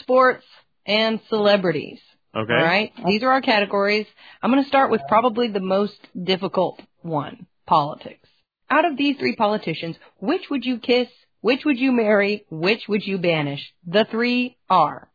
sports, 0.00 0.44
and 0.86 1.20
celebrities. 1.28 1.98
Okay. 2.36 2.52
All 2.52 2.62
right. 2.62 2.92
These 3.06 3.22
are 3.22 3.30
our 3.30 3.40
categories. 3.40 4.06
I'm 4.42 4.50
going 4.50 4.62
to 4.62 4.68
start 4.68 4.90
with 4.90 5.00
probably 5.08 5.48
the 5.48 5.60
most 5.60 5.98
difficult 6.22 6.80
one, 7.00 7.46
politics. 7.66 8.28
Out 8.70 8.84
of 8.84 8.96
these 8.98 9.16
three 9.18 9.34
politicians, 9.34 9.96
which 10.18 10.42
would 10.50 10.64
you 10.64 10.78
kiss? 10.78 11.08
Which 11.40 11.64
would 11.64 11.78
you 11.78 11.90
marry? 11.92 12.44
Which 12.50 12.82
would 12.88 13.04
you 13.06 13.16
banish? 13.18 13.60
The 13.86 14.04
three 14.10 14.56
are, 14.68 15.08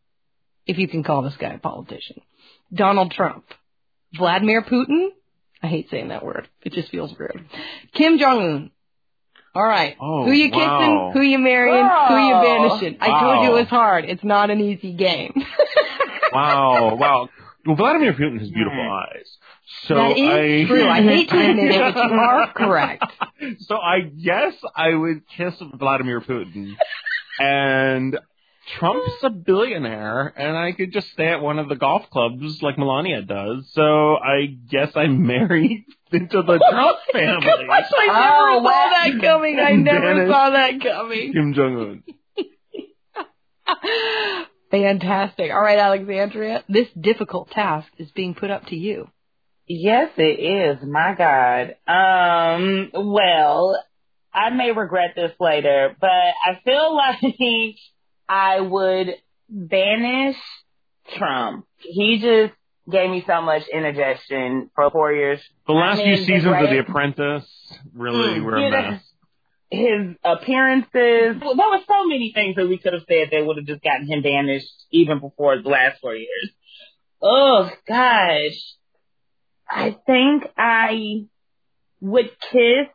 if 0.65 0.77
you 0.77 0.87
can 0.87 1.03
call 1.03 1.21
this 1.21 1.35
guy 1.37 1.53
a 1.53 1.59
politician, 1.59 2.21
Donald 2.73 3.11
Trump, 3.11 3.45
Vladimir 4.17 4.63
Putin. 4.63 5.09
I 5.63 5.67
hate 5.67 5.89
saying 5.89 6.09
that 6.09 6.25
word. 6.25 6.47
It 6.61 6.73
just 6.73 6.89
feels 6.89 7.17
weird. 7.17 7.43
Kim 7.93 8.17
Jong 8.19 8.41
Un. 8.41 8.71
All 9.55 9.63
right. 9.63 9.95
Oh, 9.99 10.25
who 10.25 10.31
you 10.31 10.49
kissing? 10.49 10.61
wow. 10.61 11.11
Who 11.13 11.21
you 11.21 11.37
marrying? 11.37 11.85
Who 11.85 12.15
you 12.17 12.33
banishing? 12.33 12.97
I 12.99 13.21
told 13.21 13.43
you 13.43 13.51
Wow. 13.51 13.55
it 13.55 13.59
was 13.61 13.67
hard. 13.67 14.05
It's 14.05 14.23
not 14.23 14.49
an 14.49 14.59
easy 14.59 14.93
game. 14.93 15.33
Wow, 16.33 16.95
wow. 16.95 17.29
Well, 17.65 17.75
Vladimir 17.75 18.13
Putin 18.13 18.39
has 18.39 18.49
beautiful 18.49 18.83
hmm. 18.83 18.91
eyes. 18.91 19.37
So 19.87 19.95
that 19.95 20.17
is 20.17 20.65
I, 20.65 20.67
true. 20.67 20.87
I 20.87 21.01
hate 21.01 21.29
to 21.29 21.49
admit 21.49 21.75
it, 21.75 21.93
but 21.93 22.09
you 22.09 22.15
are 22.15 22.53
correct. 22.53 23.05
So 23.59 23.77
I 23.77 24.01
guess 24.01 24.53
I 24.75 24.93
would 24.93 25.21
kiss 25.37 25.53
Vladimir 25.75 26.21
Putin. 26.21 26.75
And 27.39 28.19
Trump's 28.79 29.21
a 29.23 29.29
billionaire, 29.29 30.33
and 30.37 30.57
I 30.57 30.71
could 30.71 30.93
just 30.93 31.09
stay 31.11 31.27
at 31.27 31.41
one 31.41 31.59
of 31.59 31.67
the 31.69 31.75
golf 31.75 32.09
clubs 32.09 32.61
like 32.61 32.77
Melania 32.77 33.21
does. 33.21 33.69
So 33.73 34.15
I 34.15 34.45
guess 34.69 34.91
I'm 34.95 35.27
married 35.27 35.85
into 36.11 36.41
the 36.41 36.59
Trump 36.71 36.97
family. 37.11 37.45
Gosh, 37.67 37.91
I 37.97 38.05
never 38.07 38.19
Oh, 38.19 38.59
saw 38.59 38.63
wow. 38.63 38.89
that 38.91 39.21
coming. 39.21 39.59
I 39.59 39.71
never 39.73 40.13
Dennis. 40.13 40.29
saw 40.29 40.49
that 40.51 40.81
coming. 40.81 41.33
Kim 41.33 41.53
Jong 41.53 42.01
Un. 42.37 42.45
Fantastic. 44.71 45.51
All 45.51 45.61
right, 45.61 45.77
Alexandria. 45.77 46.63
This 46.67 46.87
difficult 46.99 47.51
task 47.51 47.87
is 47.97 48.09
being 48.11 48.33
put 48.33 48.49
up 48.49 48.65
to 48.67 48.75
you. 48.75 49.07
Yes, 49.67 50.09
it 50.17 50.39
is. 50.39 50.83
My 50.87 51.13
God. 51.15 51.75
Um, 51.87 52.89
well, 52.93 53.81
I 54.33 54.49
may 54.49 54.71
regret 54.71 55.11
this 55.15 55.31
later, 55.39 55.95
but 56.01 56.09
I 56.09 56.59
feel 56.65 56.95
like 56.95 57.21
I 58.27 58.59
would 58.61 59.15
banish 59.49 60.37
Trump. 61.17 61.65
He 61.79 62.19
just 62.19 62.53
gave 62.91 63.09
me 63.09 63.23
so 63.27 63.41
much 63.41 63.63
indigestion 63.67 64.69
for 64.75 64.89
four 64.91 65.11
years. 65.13 65.39
The 65.67 65.73
last 65.73 65.99
I 65.99 66.03
few 66.03 66.17
seasons 66.17 66.45
right? 66.45 66.63
of 66.65 66.69
The 66.69 66.79
Apprentice 66.79 67.45
really 67.93 68.39
Mm, 68.39 68.43
were 68.43 68.55
a 68.57 68.61
you 68.61 68.69
know, 68.69 68.81
mess. 68.91 69.03
his 69.69 70.15
appearances. 70.23 71.41
Well, 71.41 71.55
there 71.55 71.69
were 71.69 71.83
so 71.87 72.05
many 72.07 72.31
things 72.33 72.55
that 72.55 72.67
we 72.67 72.77
could 72.77 72.93
have 72.93 73.03
said 73.07 73.29
that 73.31 73.45
would 73.45 73.57
have 73.57 73.65
just 73.65 73.81
gotten 73.83 74.07
him 74.07 74.21
banished 74.21 74.71
even 74.91 75.19
before 75.19 75.61
the 75.61 75.69
last 75.69 75.99
four 76.01 76.15
years. 76.15 76.51
Oh 77.21 77.69
gosh. 77.87 78.59
I 79.69 79.95
think 80.05 80.43
I 80.57 81.25
would 82.01 82.29
kiss 82.51 82.87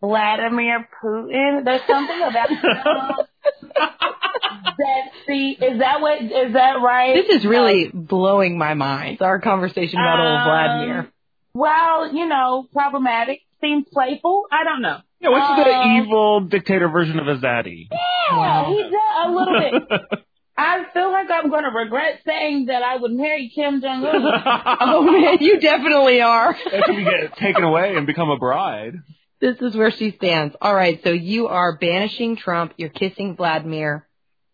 Vladimir 0.00 0.88
Putin. 1.02 1.64
There's 1.64 1.80
something 1.86 2.20
about 2.22 2.48
that. 3.76 5.10
See, 5.26 5.56
is 5.60 5.78
that 5.80 6.00
what? 6.00 6.22
Is 6.22 6.52
that 6.54 6.80
right? 6.82 7.14
This 7.14 7.38
is 7.40 7.44
really 7.46 7.90
blowing 7.92 8.58
my 8.58 8.74
mind. 8.74 9.20
Our 9.22 9.40
conversation 9.40 9.98
about 9.98 10.20
old 10.20 10.38
Um, 10.40 10.44
Vladimir. 10.46 11.12
Well, 11.54 12.14
you 12.14 12.26
know, 12.26 12.66
problematic. 12.72 13.40
Seems 13.60 13.86
playful. 13.92 14.44
I 14.50 14.64
don't 14.64 14.80
know. 14.82 14.98
Yeah, 15.20 15.28
what's 15.30 15.64
the 15.64 15.70
Um, 15.74 16.02
evil 16.02 16.40
dictator 16.40 16.88
version 16.88 17.18
of 17.18 17.26
a 17.28 17.36
zaddy? 17.36 17.88
Yeah, 18.30 18.66
he 18.68 18.76
did 18.84 18.92
a 18.94 19.28
little 19.30 19.60
bit. 19.60 20.20
I 20.56 20.84
feel 20.92 21.10
like 21.10 21.28
I'm 21.30 21.48
going 21.50 21.64
to 21.64 21.70
regret 21.70 22.20
saying 22.26 22.66
that 22.66 22.82
I 22.82 22.96
would 22.96 23.12
marry 23.12 23.50
Kim 23.54 23.80
Jong 23.80 24.04
Un. 24.04 24.22
Oh 24.80 25.02
man, 25.02 25.38
you 25.40 25.58
definitely 25.60 26.20
are. 26.20 26.50
After 26.54 26.92
you 26.92 27.04
get 27.04 27.36
taken 27.36 27.64
away 27.64 27.96
and 27.96 28.06
become 28.06 28.30
a 28.30 28.36
bride. 28.38 28.94
This 29.40 29.56
is 29.60 29.74
where 29.76 29.90
she 29.90 30.10
stands. 30.12 30.54
All 30.60 30.74
right, 30.74 31.00
so 31.02 31.10
you 31.10 31.48
are 31.48 31.76
banishing 31.78 32.36
Trump. 32.36 32.74
You're 32.76 32.90
kissing 32.90 33.36
Vladimir. 33.36 34.06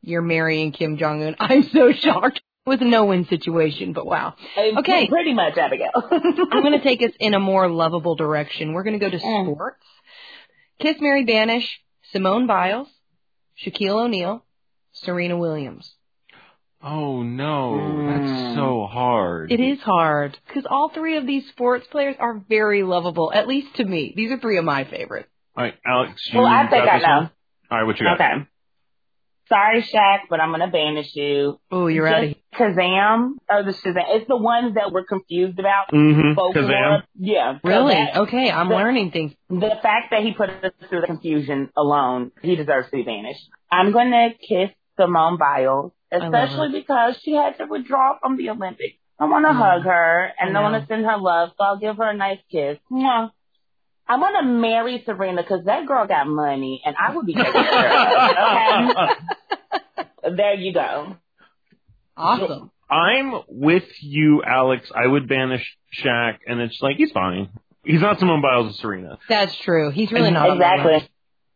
You're 0.02 0.22
marrying 0.22 0.70
Kim 0.72 0.96
Jong 0.96 1.22
Un. 1.22 1.36
I'm 1.40 1.62
so 1.64 1.92
shocked. 1.92 2.40
It 2.66 2.70
was 2.70 2.80
a 2.80 2.84
no-win 2.84 3.26
situation, 3.26 3.92
but 3.92 4.06
wow. 4.06 4.34
Okay. 4.56 5.08
pretty 5.08 5.34
much, 5.34 5.56
Abigail. 5.56 5.90
I'm 6.10 6.62
going 6.62 6.72
to 6.78 6.82
take 6.82 7.00
us 7.02 7.12
in 7.20 7.34
a 7.34 7.40
more 7.40 7.68
lovable 7.68 8.16
direction. 8.16 8.72
We're 8.72 8.82
going 8.84 8.98
to 8.98 9.04
go 9.04 9.10
to 9.10 9.18
Mm. 9.18 9.52
sports. 9.52 9.84
Kiss, 10.80 10.96
Marry, 11.00 11.24
banish 11.24 11.80
Simone 12.12 12.46
Biles, 12.46 12.88
Shaquille 13.64 14.04
O'Neal, 14.04 14.44
Serena 14.92 15.36
Williams. 15.36 15.92
Oh 16.88 17.22
no, 17.24 17.72
Mm. 17.72 18.06
that's 18.06 18.54
so 18.54 18.86
hard. 18.86 19.50
It 19.50 19.58
is 19.60 19.80
hard 19.80 20.38
because 20.46 20.66
all 20.70 20.88
three 20.90 21.16
of 21.16 21.26
these 21.26 21.48
sports 21.48 21.84
players 21.88 22.14
are 22.20 22.40
very 22.48 22.84
lovable, 22.84 23.32
at 23.34 23.48
least 23.48 23.74
to 23.76 23.84
me. 23.84 24.12
These 24.16 24.30
are 24.30 24.38
three 24.38 24.56
of 24.58 24.64
my 24.64 24.84
favorites. 24.84 25.28
All 25.56 25.64
right, 25.64 25.74
Alex. 25.84 26.30
You 26.32 26.38
well, 26.38 26.46
I 26.48 26.68
think 26.68 26.84
got 26.84 26.88
I 26.94 26.98
this 26.98 27.06
one? 27.06 27.22
know. 27.24 27.30
All 27.72 27.78
right, 27.78 27.84
what 27.86 27.98
you 27.98 28.06
got? 28.06 28.20
Okay. 28.20 28.46
Sorry, 29.48 29.82
Shaq, 29.82 30.22
but 30.28 30.40
I'm 30.40 30.48
going 30.50 30.60
to 30.60 30.66
banish 30.66 31.14
you. 31.14 31.60
Oh, 31.70 31.86
you're 31.86 32.06
out 32.08 32.24
of 32.24 32.30
Just 32.30 32.40
Kazaam, 32.54 33.34
or 33.48 33.62
the 33.62 33.70
Shazam. 33.72 34.02
It's 34.08 34.26
the 34.26 34.36
ones 34.36 34.74
that 34.74 34.90
we're 34.90 35.04
confused 35.04 35.58
about. 35.60 35.88
Mm-hmm. 35.92 36.36
Kazaam. 36.56 37.02
Yeah. 37.16 37.58
Really? 37.62 37.94
that- 37.94 38.16
Okay, 38.22 38.50
I'm 38.50 38.68
the- 38.68 38.74
learning 38.74 39.12
things. 39.12 39.34
the 39.48 39.78
fact 39.82 40.10
that 40.10 40.22
he 40.22 40.32
put 40.34 40.50
us 40.50 40.72
through 40.88 41.00
the 41.02 41.06
confusion 41.06 41.70
alone, 41.76 42.32
he 42.42 42.56
deserves 42.56 42.90
to 42.90 42.96
be 42.96 43.02
banished. 43.04 43.48
I'm 43.70 43.92
going 43.92 44.10
to 44.10 44.30
kiss 44.48 44.70
Simone 44.98 45.38
Biles, 45.38 45.92
love 45.92 45.95
especially 46.12 46.68
because 46.72 47.16
she 47.22 47.32
had 47.32 47.58
to 47.58 47.66
withdraw 47.66 48.18
from 48.20 48.36
the 48.36 48.50
Olympics. 48.50 48.96
I 49.18 49.24
want 49.24 49.44
to 49.44 49.50
I 49.50 49.52
know. 49.52 49.58
hug 49.58 49.82
her 49.84 50.30
and 50.38 50.56
I 50.56 50.60
I, 50.60 50.62
want 50.62 50.82
to 50.82 50.86
send 50.86 51.04
her 51.04 51.16
love, 51.16 51.50
so 51.56 51.64
I'll 51.64 51.78
give 51.78 51.96
her 51.96 52.10
a 52.10 52.16
nice 52.16 52.38
kiss. 52.50 52.78
Mwah. 52.92 53.30
I 54.08 54.18
want 54.18 54.36
to 54.40 54.46
marry 54.46 55.02
Serena 55.04 55.42
because 55.42 55.64
that 55.64 55.86
girl 55.86 56.06
got 56.06 56.28
money 56.28 56.80
and 56.84 56.94
I 56.96 57.14
would 57.14 57.26
be 57.26 57.34
taking 57.34 57.52
care 57.52 57.62
her. 57.62 59.08
Okay? 59.94 60.08
there 60.36 60.54
you 60.54 60.72
go. 60.72 61.16
Awesome. 62.16 62.70
I'm 62.88 63.34
with 63.48 63.84
you, 64.00 64.42
Alex. 64.44 64.90
I 64.94 65.06
would 65.06 65.28
banish 65.28 65.76
Shaq, 66.04 66.38
and 66.46 66.60
it's 66.60 66.78
like 66.80 66.96
he's 66.96 67.10
fine. 67.10 67.48
He's 67.84 68.00
not 68.00 68.18
Simone 68.20 68.42
Biles 68.42 68.74
or 68.74 68.76
Serena. 68.80 69.18
That's 69.28 69.56
true. 69.64 69.90
He's 69.90 70.10
really 70.12 70.30
not 70.30 70.50
on 70.50 70.58
my. 70.58 70.74
Exactly. 70.74 71.10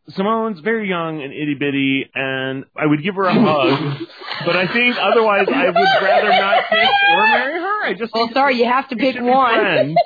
Simone's 0.09 0.61
very 0.61 0.88
young 0.88 1.23
and 1.23 1.33
itty 1.33 1.54
bitty, 1.54 2.11
and 2.14 2.64
I 2.76 2.87
would 2.87 3.02
give 3.02 3.14
her 3.14 3.25
a 3.25 3.35
hug. 3.35 3.99
but 4.45 4.57
I 4.57 4.66
think 4.73 4.97
otherwise, 5.00 5.47
I 5.52 5.66
would 5.66 6.02
rather 6.02 6.28
not 6.30 6.64
kiss 6.69 6.88
or 7.12 7.26
marry 7.28 7.61
her. 7.61 7.85
I 7.85 7.95
just 7.97 8.12
Well, 8.12 8.28
sorry, 8.33 8.57
you 8.59 8.64
have 8.66 8.88
to 8.88 8.97
pick 8.97 9.16
one. 9.21 9.54
friends. 9.54 9.97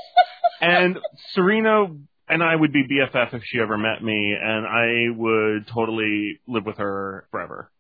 and 0.61 0.99
Serena 1.33 1.87
and 2.29 2.43
I 2.43 2.57
would 2.57 2.73
be 2.73 2.83
BFF 2.85 3.35
if 3.35 3.43
she 3.45 3.61
ever 3.61 3.77
met 3.79 4.03
me, 4.03 4.35
and 4.41 4.67
I 4.67 5.17
would 5.17 5.67
totally 5.69 6.41
live 6.47 6.65
with 6.67 6.79
her 6.79 7.27
forever. 7.31 7.71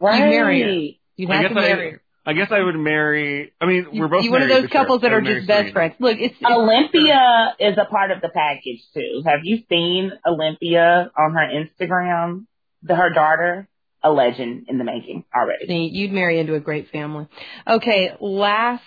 Right. 0.00 0.20
marry 0.20 0.62
her. 0.62 0.98
You'd 1.16 1.30
I 1.30 1.34
have 1.34 1.42
guess 1.42 1.48
to 1.50 1.54
marry 1.54 1.88
I- 1.88 1.90
her. 1.92 2.02
I 2.28 2.34
guess 2.34 2.48
I 2.52 2.60
would 2.60 2.76
marry. 2.76 3.52
I 3.58 3.64
mean, 3.64 3.86
we're 3.94 4.06
both 4.08 4.22
you 4.22 4.30
one 4.30 4.42
of 4.42 4.48
those 4.50 4.64
for 4.64 4.68
sure. 4.68 4.80
couples 4.82 5.00
that 5.00 5.12
are 5.12 5.16
would 5.16 5.24
marry 5.24 5.36
just 5.36 5.48
best 5.48 5.58
Serena. 5.60 5.72
friends. 5.72 5.94
Look, 5.98 6.18
it's, 6.20 6.34
it's 6.38 6.50
Olympia 6.50 7.54
is 7.58 7.78
a 7.78 7.86
part 7.86 8.10
of 8.10 8.20
the 8.20 8.28
package 8.28 8.82
too. 8.92 9.22
Have 9.24 9.40
you 9.44 9.62
seen 9.70 10.12
Olympia 10.26 11.10
on 11.18 11.32
her 11.32 11.48
Instagram? 11.48 12.44
The, 12.82 12.94
her 12.94 13.10
daughter, 13.14 13.66
a 14.02 14.10
legend 14.12 14.66
in 14.68 14.76
the 14.76 14.84
making 14.84 15.24
already. 15.34 15.66
See, 15.66 15.88
you'd 15.90 16.12
marry 16.12 16.38
into 16.38 16.54
a 16.54 16.60
great 16.60 16.90
family. 16.90 17.26
Okay, 17.66 18.10
last 18.20 18.84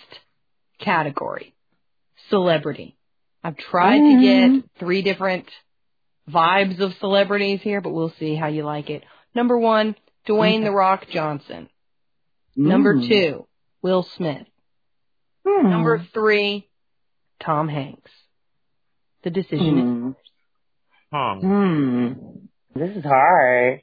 category. 0.80 1.54
Celebrity. 2.30 2.96
I've 3.44 3.56
tried 3.56 3.98
to 3.98 4.04
Mhm. 4.04 4.22
get 4.62 4.64
three 4.78 5.02
different 5.02 5.46
vibes 6.30 6.80
of 6.80 6.94
celebrities 7.00 7.60
here, 7.62 7.80
but 7.80 7.90
we'll 7.90 8.10
see 8.20 8.36
how 8.36 8.46
you 8.46 8.62
like 8.62 8.88
it. 8.88 9.02
Number 9.34 9.58
one, 9.58 9.96
Dwayne 10.28 10.58
Okay. 10.58 10.64
The 10.64 10.70
Rock 10.70 11.08
Johnson. 11.10 11.68
Number 12.56 12.94
Mm. 12.94 13.08
two, 13.08 13.46
Will 13.82 14.02
Smith. 14.02 14.46
Hmm. 15.46 15.70
Number 15.70 15.98
three, 16.12 16.68
Tom 17.40 17.68
Hanks. 17.68 18.10
The 19.22 19.30
decision 19.30 19.78
is 19.78 19.84
Hmm. 19.84 20.10
Huh. 21.12 21.34
Hmm. 21.40 22.12
This 22.74 22.96
is 22.96 23.04
hard. 23.04 23.82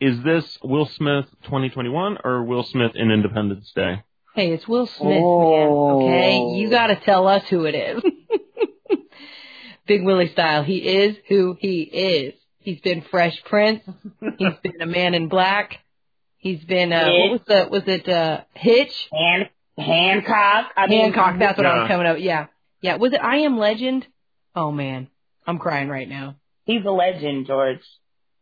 Is 0.00 0.22
this 0.22 0.58
Will 0.62 0.86
Smith 0.86 1.26
2021 1.44 2.18
or 2.24 2.44
Will 2.44 2.62
Smith 2.62 2.92
in 2.94 3.10
Independence 3.10 3.72
Day? 3.74 4.02
Hey, 4.34 4.52
it's 4.52 4.68
Will 4.68 4.86
Smith, 4.86 5.20
Oh. 5.22 5.98
man. 6.00 6.08
Okay, 6.08 6.58
you 6.60 6.70
got 6.70 6.88
to 6.88 6.96
tell 6.96 7.26
us 7.26 7.48
who 7.48 7.64
it 7.64 7.74
is. 7.74 8.02
Big 9.86 10.04
Willie 10.04 10.28
style. 10.28 10.62
He 10.62 10.76
is 10.78 11.16
who 11.28 11.56
he 11.58 11.80
is. 11.82 12.34
He's 12.60 12.80
been 12.80 13.00
Fresh 13.00 13.42
Prince. 13.44 13.82
He's 14.36 14.54
been 14.62 14.82
a 14.82 14.86
Man 14.86 15.14
in 15.14 15.28
Black. 15.28 15.78
He's 16.38 16.62
been 16.64 16.92
uh, 16.92 17.08
what 17.10 17.30
was 17.32 17.40
the 17.46 17.68
was 17.70 17.82
it 17.86 18.08
uh 18.08 18.42
Hitch? 18.54 18.92
Han- 19.12 19.48
Hancock. 19.76 20.72
I 20.76 20.86
mean, 20.86 21.12
Hancock. 21.12 21.38
That's 21.38 21.56
what 21.58 21.66
I 21.66 21.74
was 21.78 21.82
Yeah. 21.84 21.88
coming 21.94 22.06
up. 22.06 22.16
Yeah, 22.20 22.46
yeah. 22.80 22.96
Was 22.96 23.12
it 23.12 23.20
I 23.22 23.38
Am 23.38 23.58
Legend? 23.58 24.06
Oh 24.54 24.70
man, 24.72 25.08
I'm 25.46 25.58
crying 25.58 25.88
right 25.88 26.08
now. 26.08 26.36
He's 26.64 26.84
a 26.84 26.90
legend, 26.90 27.46
George. 27.46 27.80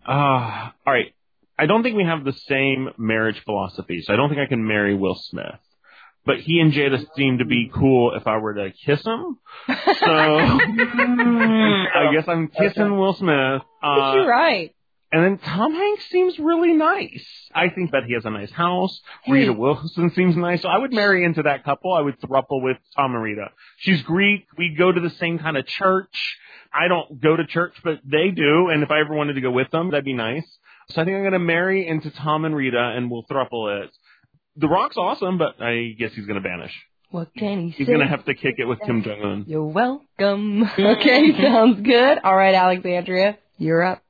Ah, 0.06 0.74
all 0.86 0.92
right. 0.92 1.14
I 1.58 1.66
don't 1.66 1.82
think 1.82 1.96
we 1.96 2.04
have 2.04 2.22
the 2.24 2.32
same 2.48 2.90
marriage 2.98 3.40
philosophy, 3.44 4.02
so 4.02 4.12
I 4.12 4.16
don't 4.16 4.28
think 4.28 4.40
I 4.40 4.46
can 4.46 4.66
marry 4.66 4.94
Will 4.94 5.14
Smith. 5.14 5.54
But 6.26 6.40
he 6.40 6.58
and 6.60 6.72
Jada 6.72 6.98
seem 7.16 7.38
to 7.38 7.44
be 7.46 7.70
cool 7.72 8.14
if 8.14 8.26
I 8.26 8.36
were 8.38 8.54
to 8.54 8.72
kiss 8.84 9.02
him. 9.04 9.38
So 9.68 10.12
I 10.12 12.10
guess 12.12 12.24
I'm 12.28 12.48
kissing 12.48 12.98
Will 12.98 13.14
Smith. 13.14 13.62
Uh, 13.82 14.12
You're 14.14 14.28
right. 14.28 14.74
And 15.12 15.24
then 15.24 15.38
Tom 15.38 15.72
Hanks 15.72 16.04
seems 16.10 16.38
really 16.38 16.72
nice. 16.72 17.24
I 17.54 17.68
think 17.68 17.92
that 17.92 18.04
he 18.06 18.14
has 18.14 18.24
a 18.24 18.30
nice 18.30 18.50
house. 18.50 19.00
Rita 19.28 19.52
Wilson 19.52 20.10
seems 20.10 20.36
nice. 20.36 20.62
So 20.62 20.68
I 20.68 20.78
would 20.78 20.92
marry 20.92 21.24
into 21.24 21.42
that 21.42 21.64
couple. 21.64 21.92
I 21.92 22.00
would 22.00 22.20
thruple 22.20 22.62
with 22.62 22.76
Tom 22.96 23.14
and 23.14 23.22
Rita. 23.22 23.50
She's 23.78 24.02
Greek. 24.02 24.46
We 24.58 24.74
go 24.76 24.90
to 24.90 25.00
the 25.00 25.10
same 25.10 25.38
kind 25.38 25.56
of 25.56 25.66
church. 25.66 26.36
I 26.72 26.88
don't 26.88 27.20
go 27.20 27.36
to 27.36 27.46
church, 27.46 27.74
but 27.84 28.00
they 28.04 28.30
do. 28.30 28.68
And 28.68 28.82
if 28.82 28.90
I 28.90 29.00
ever 29.00 29.14
wanted 29.14 29.34
to 29.34 29.40
go 29.40 29.50
with 29.50 29.70
them, 29.70 29.90
that'd 29.90 30.04
be 30.04 30.12
nice. 30.12 30.44
So 30.90 31.00
I 31.00 31.04
think 31.04 31.14
I'm 31.16 31.22
going 31.22 31.32
to 31.32 31.38
marry 31.38 31.86
into 31.86 32.10
Tom 32.10 32.44
and 32.44 32.54
Rita 32.54 32.92
and 32.96 33.10
we'll 33.10 33.24
thruple 33.30 33.82
it. 33.84 33.90
The 34.56 34.68
Rock's 34.68 34.96
awesome, 34.96 35.38
but 35.38 35.60
I 35.62 35.94
guess 35.98 36.12
he's 36.14 36.26
going 36.26 36.42
to 36.42 36.46
banish. 36.46 36.72
What 37.10 37.28
can 37.36 37.60
he 37.60 37.70
He's 37.70 37.86
say? 37.86 37.96
to 37.96 38.06
have 38.06 38.24
to 38.24 38.34
kick 38.34 38.56
it 38.58 38.64
with 38.64 38.80
Kim 38.80 39.02
Jong 39.02 39.22
Un. 39.22 39.44
You're 39.46 39.64
welcome. 39.64 40.64
okay, 40.78 41.40
sounds 41.40 41.80
good. 41.80 42.18
All 42.22 42.34
right, 42.36 42.54
Alexandria, 42.54 43.38
you're 43.58 43.82
up. 43.82 44.02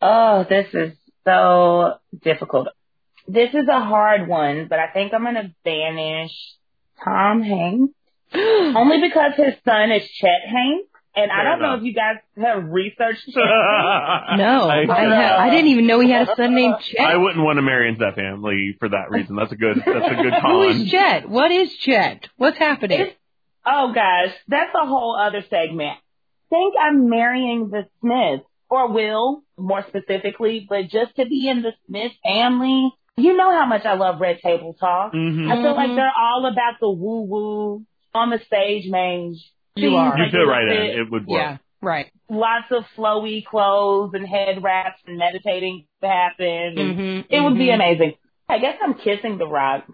Oh, 0.00 0.44
this 0.48 0.66
is 0.72 0.92
so 1.24 1.94
difficult. 2.22 2.68
This 3.26 3.50
is 3.52 3.68
a 3.68 3.80
hard 3.80 4.28
one, 4.28 4.66
but 4.70 4.78
I 4.78 4.88
think 4.88 5.12
I'm 5.12 5.22
going 5.22 5.34
to 5.34 5.52
banish 5.64 6.32
Tom 7.04 7.42
Hanks. 7.42 7.92
Only 8.34 9.00
because 9.08 9.32
his 9.36 9.54
son 9.64 9.90
is 9.92 10.08
Chet 10.08 10.40
Hanks. 10.50 10.84
And 11.16 11.32
I 11.32 11.42
don't 11.42 11.60
know 11.60 11.74
if 11.74 11.82
you 11.82 11.94
guys 11.94 12.16
have 12.36 12.64
researched 12.68 13.24
Chet. 13.26 13.34
No, 13.36 14.68
I, 14.68 14.82
I, 14.88 15.04
ha- 15.04 15.36
I 15.40 15.50
didn't 15.50 15.68
even 15.72 15.86
know 15.88 15.98
he 16.00 16.10
had 16.10 16.28
a 16.28 16.36
son 16.36 16.54
named 16.54 16.76
Chet. 16.80 17.04
I 17.04 17.16
wouldn't 17.16 17.44
want 17.44 17.56
to 17.56 17.62
marry 17.62 17.88
into 17.88 18.00
that 18.04 18.14
family 18.14 18.76
for 18.78 18.88
that 18.88 19.10
reason. 19.10 19.34
That's 19.34 19.50
a 19.50 19.56
good. 19.56 19.78
That's 19.84 20.12
a 20.12 20.14
good 20.14 20.32
Who 20.42 20.62
is. 20.68 20.90
Chet? 20.90 21.28
What 21.28 21.50
is 21.50 21.74
Chet? 21.78 22.28
What's 22.36 22.58
happening? 22.58 23.00
It's- 23.00 23.16
oh 23.66 23.92
gosh, 23.92 24.32
that's 24.46 24.72
a 24.74 24.86
whole 24.86 25.16
other 25.20 25.42
segment. 25.50 25.98
Think 26.50 26.74
I'm 26.80 27.08
marrying 27.10 27.68
the 27.70 27.86
Smith 28.00 28.42
or 28.70 28.92
Will 28.92 29.42
more 29.58 29.84
specifically, 29.88 30.66
but 30.68 30.88
just 30.88 31.16
to 31.16 31.26
be 31.26 31.48
in 31.48 31.62
the 31.62 31.72
Smith 31.86 32.12
family. 32.22 32.92
You 33.16 33.36
know 33.36 33.50
how 33.50 33.66
much 33.66 33.84
I 33.84 33.94
love 33.94 34.20
Red 34.20 34.38
Table 34.40 34.74
Talk. 34.78 35.10
hmm 35.12 35.50
I 35.50 35.56
feel 35.56 35.74
like 35.74 35.90
Mhm. 35.90 35.96
they're 35.96 36.12
all 36.16 36.46
about 36.46 36.74
the 36.80 36.88
woo 36.90 37.22
woo 37.22 37.84
on 38.14 38.30
the 38.30 38.38
stage 38.46 38.88
mange. 38.88 39.38
You 39.74 39.96
are. 39.96 40.16
You 40.16 40.22
like 40.24 40.30
fit 40.32 40.40
it 40.40 40.44
right 40.46 40.68
fit. 40.68 40.90
in. 40.94 41.00
It 41.00 41.10
would 41.10 41.26
work. 41.26 41.40
Yeah. 41.40 41.56
Right. 41.80 42.10
Lots 42.28 42.70
of 42.70 42.84
flowy 42.96 43.44
clothes 43.44 44.12
and 44.14 44.26
head 44.26 44.62
wraps 44.62 45.00
and 45.06 45.18
meditating 45.18 45.86
to 46.02 46.08
happen. 46.08 46.46
And 46.78 46.96
Mhm, 46.98 47.26
It 47.30 47.40
would 47.40 47.54
be 47.58 47.68
mhm. 47.68 47.74
amazing. 47.74 48.14
I 48.48 48.58
guess 48.58 48.76
I'm 48.82 48.94
kissing 48.94 49.38
the 49.38 49.46
rock. 49.48 49.84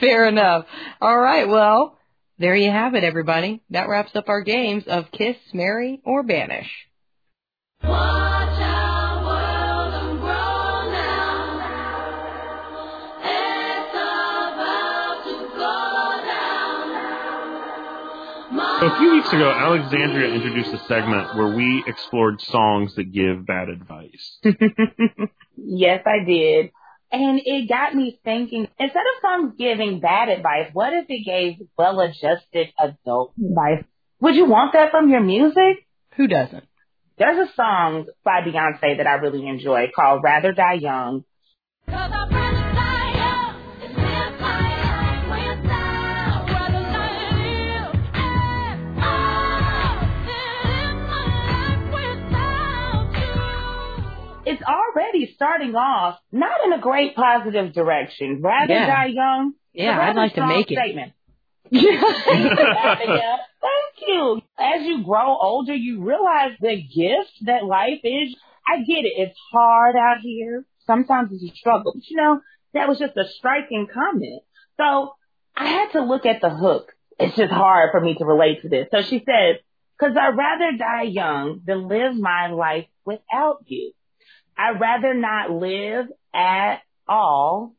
Fair 0.00 0.26
enough. 0.28 0.66
All 1.00 1.18
right. 1.18 1.48
Well, 1.48 1.96
there 2.38 2.54
you 2.56 2.70
have 2.70 2.94
it, 2.94 3.04
everybody. 3.04 3.60
That 3.70 3.88
wraps 3.88 4.14
up 4.16 4.28
our 4.28 4.42
games 4.42 4.86
of 4.86 5.10
Kiss, 5.10 5.36
Marry, 5.52 6.00
or 6.04 6.22
Banish. 6.22 6.70
A 18.80 18.96
few 18.98 19.10
weeks 19.12 19.28
ago, 19.32 19.50
Alexandria 19.50 20.32
introduced 20.34 20.72
a 20.72 20.78
segment 20.86 21.34
where 21.36 21.48
we 21.48 21.82
explored 21.86 22.40
songs 22.40 22.94
that 22.94 23.12
give 23.12 23.44
bad 23.46 23.68
advice. 23.68 24.38
Yes, 25.60 26.02
I 26.06 26.24
did. 26.24 26.70
And 27.10 27.40
it 27.44 27.68
got 27.68 27.92
me 27.92 28.20
thinking, 28.22 28.68
instead 28.78 29.02
of 29.02 29.20
songs 29.20 29.54
giving 29.58 29.98
bad 29.98 30.28
advice, 30.28 30.70
what 30.72 30.92
if 30.92 31.06
it 31.08 31.24
gave 31.24 31.66
well-adjusted 31.76 32.68
adult 32.78 33.32
advice? 33.36 33.84
Would 34.20 34.36
you 34.36 34.46
want 34.46 34.74
that 34.74 34.92
from 34.92 35.08
your 35.08 35.20
music? 35.20 35.84
Who 36.16 36.28
doesn't? 36.28 36.64
There's 37.18 37.48
a 37.48 37.52
song 37.54 38.06
by 38.24 38.42
Beyonce 38.42 38.98
that 38.98 39.06
I 39.08 39.14
really 39.14 39.48
enjoy 39.48 39.90
called 39.94 40.22
Rather 40.22 40.52
Die 40.52 40.74
Young. 40.74 41.24
It's 54.48 54.62
already 54.62 55.30
starting 55.34 55.74
off 55.74 56.18
not 56.32 56.64
in 56.64 56.72
a 56.72 56.80
great 56.80 57.14
positive 57.14 57.74
direction. 57.74 58.40
Rather 58.42 58.72
Yeah. 58.72 58.86
Die 58.86 59.06
Young. 59.06 59.52
Yeah, 59.74 60.00
I'd 60.00 60.16
like 60.16 60.34
to 60.34 60.46
make 60.46 60.70
it. 60.70 60.78
Statement. 60.78 61.12
Yeah, 61.70 62.00
Thank 63.60 64.08
you. 64.08 64.40
As 64.58 64.82
you 64.86 65.04
grow 65.04 65.36
older, 65.36 65.74
you 65.74 66.02
realize 66.02 66.52
the 66.60 66.76
gift 66.76 67.32
that 67.44 67.64
life 67.64 68.00
is. 68.02 68.34
I 68.66 68.78
get 68.78 69.04
it. 69.04 69.12
It's 69.16 69.38
hard 69.52 69.96
out 69.96 70.18
here. 70.22 70.64
Sometimes 70.86 71.30
it's 71.32 71.52
a 71.52 71.56
struggle. 71.56 71.92
But 71.94 72.08
you 72.08 72.16
know, 72.16 72.40
that 72.72 72.88
was 72.88 72.98
just 72.98 73.16
a 73.16 73.28
striking 73.36 73.86
comment. 73.92 74.42
So 74.78 75.12
I 75.54 75.68
had 75.68 75.92
to 75.92 76.02
look 76.02 76.24
at 76.24 76.40
the 76.40 76.50
hook. 76.50 76.92
It's 77.18 77.36
just 77.36 77.52
hard 77.52 77.90
for 77.92 78.00
me 78.00 78.14
to 78.14 78.24
relate 78.24 78.62
to 78.62 78.68
this. 78.68 78.88
So 78.90 79.02
she 79.02 79.18
says, 79.18 79.56
cause 80.00 80.16
I'd 80.18 80.36
rather 80.36 80.76
die 80.78 81.02
young 81.02 81.60
than 81.66 81.88
live 81.88 82.14
my 82.14 82.48
life 82.48 82.86
without 83.04 83.64
you. 83.66 83.92
I'd 84.58 84.80
rather 84.80 85.14
not 85.14 85.50
live 85.50 86.06
at 86.34 86.78
all 87.06 87.74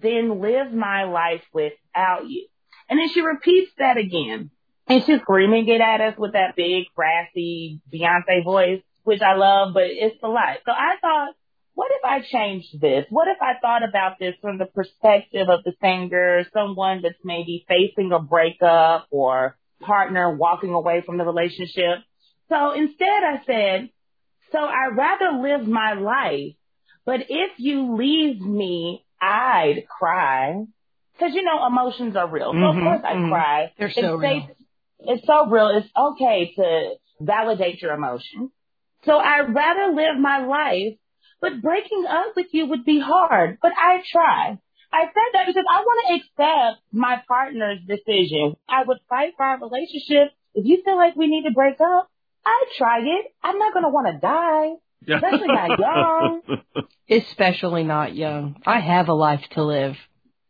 than 0.00 0.40
live 0.40 0.72
my 0.72 1.04
life 1.04 1.42
without 1.52 2.26
you. 2.26 2.46
And 2.88 2.98
then 2.98 3.10
she 3.12 3.20
repeats 3.20 3.70
that 3.78 3.98
again. 3.98 4.50
And 4.88 5.04
she's 5.04 5.20
screaming 5.20 5.68
it 5.68 5.80
at 5.80 6.00
us 6.00 6.14
with 6.18 6.32
that 6.32 6.56
big, 6.56 6.86
brassy 6.96 7.80
Beyonce 7.92 8.44
voice, 8.44 8.82
which 9.04 9.22
I 9.22 9.34
love, 9.34 9.74
but 9.74 9.84
it's 9.86 10.22
a 10.22 10.28
lot. 10.28 10.58
So 10.64 10.72
I 10.72 10.96
thought, 11.00 11.34
what 11.74 11.90
if 11.92 12.04
I 12.04 12.20
changed 12.20 12.80
this? 12.80 13.06
What 13.10 13.28
if 13.28 13.40
I 13.40 13.58
thought 13.60 13.86
about 13.88 14.18
this 14.18 14.34
from 14.40 14.58
the 14.58 14.66
perspective 14.66 15.48
of 15.48 15.64
the 15.64 15.72
singer, 15.80 16.44
someone 16.52 17.00
that's 17.02 17.14
maybe 17.24 17.64
facing 17.68 18.12
a 18.12 18.18
breakup 18.18 19.06
or 19.10 19.56
partner 19.80 20.34
walking 20.34 20.72
away 20.72 21.02
from 21.04 21.18
the 21.18 21.24
relationship? 21.24 22.00
So 22.48 22.72
instead 22.72 23.22
I 23.24 23.40
said, 23.46 23.90
so 24.52 24.58
I'd 24.58 24.96
rather 24.96 25.38
live 25.42 25.66
my 25.66 25.94
life, 25.94 26.54
but 27.04 27.20
if 27.28 27.52
you 27.58 27.96
leave 27.96 28.40
me, 28.40 29.04
I'd 29.20 29.84
cry. 29.88 30.64
Cause 31.18 31.30
you 31.34 31.42
know, 31.42 31.66
emotions 31.66 32.16
are 32.16 32.28
real. 32.28 32.52
So 32.52 32.58
of 32.58 32.74
Mhm, 32.76 32.82
course 32.84 33.00
I 33.04 33.14
mhm. 33.14 33.28
cry. 33.30 33.72
They're 33.78 33.88
It's 33.88 33.96
so 33.96 34.20
safe- 34.20 34.44
real. 34.44 34.56
It's 35.16 35.26
so 35.26 35.46
real. 35.46 35.68
It's 35.68 35.88
okay 35.96 36.52
to 36.56 36.94
validate 37.20 37.82
your 37.82 37.92
emotions. 37.94 38.50
So 39.04 39.18
I'd 39.18 39.52
rather 39.54 39.92
live 39.94 40.16
my 40.18 40.38
life, 40.46 40.94
but 41.40 41.60
breaking 41.60 42.04
up 42.08 42.36
with 42.36 42.52
you 42.52 42.66
would 42.66 42.84
be 42.84 43.00
hard, 43.00 43.58
but 43.60 43.72
I 43.76 44.02
try. 44.10 44.58
I 44.92 45.04
said 45.06 45.30
that 45.32 45.46
because 45.46 45.64
I 45.68 45.80
want 45.80 46.06
to 46.06 46.14
accept 46.16 46.82
my 46.92 47.22
partner's 47.26 47.80
decision. 47.86 48.54
I 48.68 48.84
would 48.84 48.98
fight 49.08 49.34
for 49.36 49.44
our 49.44 49.58
relationship. 49.58 50.32
If 50.54 50.66
you 50.66 50.82
feel 50.84 50.96
like 50.96 51.16
we 51.16 51.26
need 51.28 51.44
to 51.44 51.50
break 51.52 51.80
up, 51.80 52.08
I'd 52.44 52.64
try 52.76 53.00
it. 53.00 53.26
I'm 53.42 53.58
not 53.58 53.72
going 53.72 53.84
to 53.84 53.88
want 53.90 54.08
to 54.14 54.20
die. 54.20 54.70
Especially 55.14 55.48
not 55.48 55.78
young. 55.78 56.40
Especially 57.10 57.84
not 57.84 58.14
young. 58.14 58.56
I 58.66 58.80
have 58.80 59.08
a 59.08 59.14
life 59.14 59.44
to 59.52 59.64
live. 59.64 59.96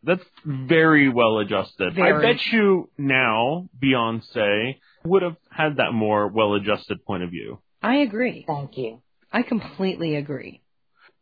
That's 0.02 0.24
very 0.44 1.08
well 1.08 1.38
adjusted. 1.38 1.98
I 1.98 2.20
bet 2.20 2.44
you 2.46 2.90
now 2.98 3.68
Beyonce 3.82 4.76
would 5.04 5.22
have 5.22 5.36
had 5.50 5.76
that 5.76 5.92
more 5.92 6.28
well 6.28 6.54
adjusted 6.54 7.04
point 7.04 7.22
of 7.22 7.30
view. 7.30 7.60
I 7.82 7.96
agree. 7.98 8.44
Thank 8.46 8.76
you. 8.76 9.00
I 9.32 9.42
completely 9.42 10.16
agree. 10.16 10.60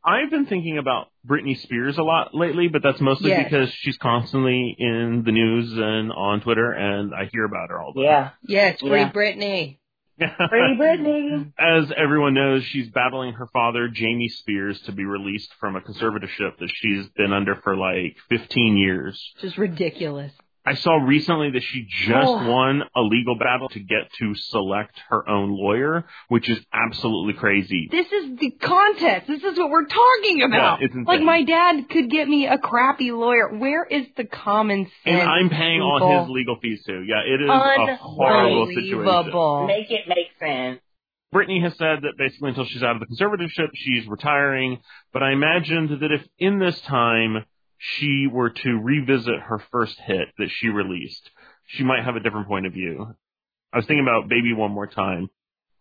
I've 0.03 0.31
been 0.31 0.47
thinking 0.47 0.79
about 0.79 1.09
Britney 1.29 1.59
Spears 1.61 1.99
a 1.99 2.03
lot 2.03 2.35
lately, 2.35 2.69
but 2.69 2.83
that's 2.83 3.01
mostly 3.03 3.31
Yes. 3.31 3.45
because 3.45 3.71
she's 3.75 3.99
constantly 3.99 4.75
in 4.79 5.23
the 5.27 5.33
news 5.33 5.73
and 5.77 6.11
on 6.11 6.41
Twitter, 6.41 6.73
and 6.73 7.13
I 7.15 7.27
hear 7.31 7.45
about 7.45 7.69
her 7.69 7.79
all 7.81 7.93
the 7.95 8.05
time. 8.05 8.11
Yeah. 8.11 8.31
Yes, 8.71 8.81
free 8.81 8.91
Yeah. 9.01 9.13
Britney. 9.13 9.77
time. 10.39 10.49
Free 10.49 10.77
Britney. 10.79 11.53
As 11.59 11.93
everyone 11.97 12.35
knows, 12.35 12.65
she's 12.65 12.89
battling 12.89 13.35
her 13.35 13.49
father, 13.53 13.89
Jamie 13.89 14.29
Spears, 14.29 14.81
to 14.87 14.93
be 14.93 15.05
released 15.05 15.51
from 15.59 15.77
a 15.77 15.81
conservatorship 15.81 16.59
that 16.59 16.71
she's 16.75 17.07
been 17.17 17.33
under 17.33 17.57
for 17.57 17.77
like 17.77 18.17
15 18.29 18.77
years. 18.77 19.21
Just 19.41 19.59
ridiculous. 19.59 20.33
I 20.65 20.75
saw 20.75 20.97
recently 20.97 21.51
that 21.53 21.63
she 21.63 21.87
just 21.89 22.29
Oh. 22.29 22.51
won 22.51 22.83
a 22.95 23.01
legal 23.01 23.35
battle 23.37 23.69
to 23.71 23.81
get 23.81 24.13
to 24.19 24.35
select 24.35 25.01
her 25.09 25.27
own 25.29 25.51
lawyer, 25.51 26.05
which 26.29 26.51
is 26.51 26.65
absolutely 26.73 27.33
crazy. 27.33 27.89
This 27.91 28.13
is 28.13 28.37
the 28.37 28.51
context. 28.61 29.27
This 29.27 29.43
is 29.43 29.57
what 29.59 29.71
we're 29.71 29.87
talking 29.87 30.43
about. 30.43 30.81
Yeah, 30.81 30.85
it's 30.87 30.95
insane. 30.95 31.05
like 31.07 31.23
my 31.23 31.43
dad 31.45 31.89
could 31.89 32.11
get 32.11 32.29
me 32.29 32.47
a 32.47 32.59
crappy 32.59 33.11
lawyer. 33.11 33.49
Where 33.57 33.85
is 33.85 34.07
the 34.17 34.25
common 34.25 34.85
sense? 34.85 35.21
And 35.21 35.23
I'm 35.31 35.49
paying 35.49 35.81
all 35.81 36.21
his 36.21 36.29
legal 36.31 36.57
fees 36.61 36.83
too. 36.85 37.03
Yeah, 37.03 37.23
it 37.25 37.41
is 37.41 37.49
a 37.49 37.97
horrible 37.97 38.67
situation. 38.67 38.99
Unbelievable. 38.99 39.67
Make 39.67 39.91
it 39.91 40.07
make 40.09 40.29
sense. 40.39 40.81
Britney 41.35 41.63
has 41.63 41.73
said 41.79 42.01
that 42.03 42.19
basically 42.19 42.49
until 42.51 42.65
she's 42.65 42.83
out 42.83 42.97
of 42.97 43.01
the 43.01 43.07
conservatorship, 43.07 43.69
she's 43.75 44.07
retiring. 44.09 44.81
But 45.13 45.23
I 45.23 45.31
imagined 45.31 46.01
that 46.01 46.11
if 46.13 46.27
in 46.39 46.59
this 46.59 46.79
time 46.83 47.45
she 47.81 48.29
were 48.31 48.51
to 48.51 48.71
revisit 48.79 49.41
her 49.41 49.63
first 49.73 49.99
hit 50.07 50.29
that 50.39 50.51
she 50.51 50.69
released, 50.69 51.31
she 51.67 51.83
might 51.83 52.05
have 52.05 52.15
a 52.15 52.21
different 52.21 52.47
point 52.47 52.67
of 52.67 52.75
view. 52.75 53.15
I 53.73 53.79
was 53.79 53.87
thinking 53.87 54.05
about 54.07 54.29
Baby 54.29 54.53
One 54.53 54.73
More 54.73 54.87
Time. 54.87 55.29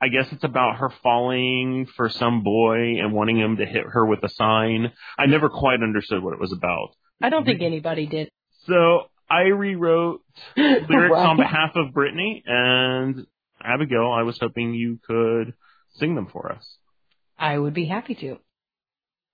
I 0.01 0.07
guess 0.07 0.27
it's 0.31 0.45
about 0.45 0.77
her 0.77 0.91
falling 1.03 1.85
for 1.97 2.07
some 2.07 2.41
boy 2.41 2.99
and 2.99 3.11
wanting 3.11 3.37
him 3.37 3.57
to 3.57 3.65
hit 3.65 3.83
her 3.85 4.05
with 4.05 4.23
a 4.23 4.29
sign. 4.29 4.93
I 5.17 5.25
never 5.25 5.49
quite 5.49 5.83
understood 5.83 6.23
what 6.23 6.33
it 6.33 6.39
was 6.39 6.53
about. 6.53 6.95
I 7.21 7.29
don't 7.29 7.43
think 7.43 7.61
anybody 7.61 8.05
did. 8.05 8.29
So 8.65 9.09
I 9.29 9.41
rewrote 9.41 10.21
lyrics 10.57 11.15
on 11.15 11.35
behalf 11.35 11.71
of 11.75 11.93
Britney 11.93 12.43
and 12.45 13.27
Abigail. 13.61 14.09
I 14.09 14.23
was 14.23 14.37
hoping 14.39 14.73
you 14.73 14.99
could 15.05 15.53
sing 15.95 16.15
them 16.15 16.27
for 16.31 16.49
us. 16.49 16.77
I 17.37 17.57
would 17.57 17.73
be 17.73 17.85
happy 17.85 18.15
to. 18.15 18.37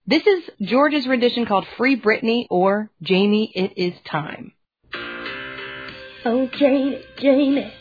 This 0.07 0.21
is 0.27 0.43
George's 0.61 1.07
rendition 1.07 1.47
called 1.47 1.65
Free 1.77 1.99
Britney 1.99 2.45
or 2.51 2.91
Jamie, 3.01 3.51
It 3.55 3.73
Is 3.75 3.93
Time. 4.07 4.51
Oh, 6.23 6.47
Jamie, 6.59 7.01
Jamie. 7.17 7.73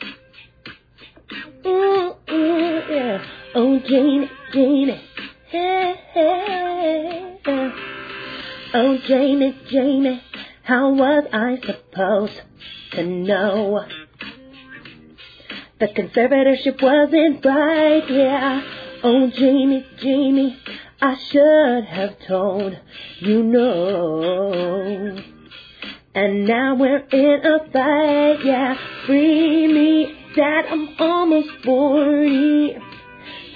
Ooh, 1.67 2.15
ooh, 2.31 2.83
yeah. 2.89 3.25
Oh, 3.55 3.79
Jamie, 3.79 4.31
Jamie. 4.55 5.03
Hey, 5.49 5.95
hey, 6.15 7.41
yeah. 7.47 7.73
Oh, 8.73 8.99
Jamie, 9.07 9.61
Jamie. 9.71 10.23
How 10.63 10.95
was 10.95 11.25
I 11.31 11.59
supposed 11.61 12.41
to 12.93 13.05
know? 13.05 13.85
The 15.79 15.89
conservatorship 15.89 16.83
wasn't 16.83 17.45
right, 17.45 18.11
yeah. 18.11 18.63
Oh, 19.03 19.31
Jamie, 19.31 19.87
Janie. 19.99 20.59
I 21.07 21.17
should 21.31 21.85
have 21.85 22.17
told 22.27 22.79
you 23.21 23.43
no. 23.43 25.19
And 26.15 26.47
now 26.47 26.77
we're 26.77 27.05
in 27.13 27.45
a 27.45 27.59
fight, 27.71 28.43
yeah. 28.43 28.75
Free 29.05 29.67
me, 29.67 30.17
Dad, 30.35 30.65
I'm 30.71 30.97
almost 30.99 31.51
40. 31.63 32.79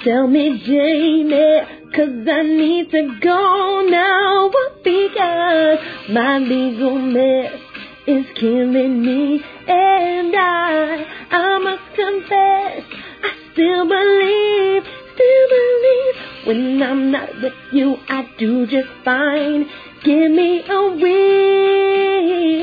Tell 0.05 0.27
me, 0.27 0.63
Jamie, 0.67 1.63
cause 1.97 2.29
I 2.31 2.43
need 2.43 2.91
to 2.91 3.19
go 3.19 3.87
now. 3.89 4.51
Because 4.85 5.79
my 6.11 6.37
legal 6.41 6.99
mess 6.99 7.59
is 8.07 8.27
killing 8.35 9.01
me. 9.01 9.43
And 9.67 10.35
I, 10.37 11.07
I 11.31 11.59
must 11.61 11.97
confess, 11.97 12.85
I 13.25 13.53
still 13.53 13.89
believe, 13.89 14.98
still 15.19 15.49
believe. 15.49 16.15
When 16.47 16.83
I'm 16.83 17.11
not 17.11 17.29
with 17.43 17.53
you, 17.73 17.97
I 18.09 18.29
do 18.39 18.67
just 18.67 18.89
fine. 19.05 19.67
Give 20.05 20.31
me 20.31 20.63
a 20.69 20.91
win. 21.03 22.57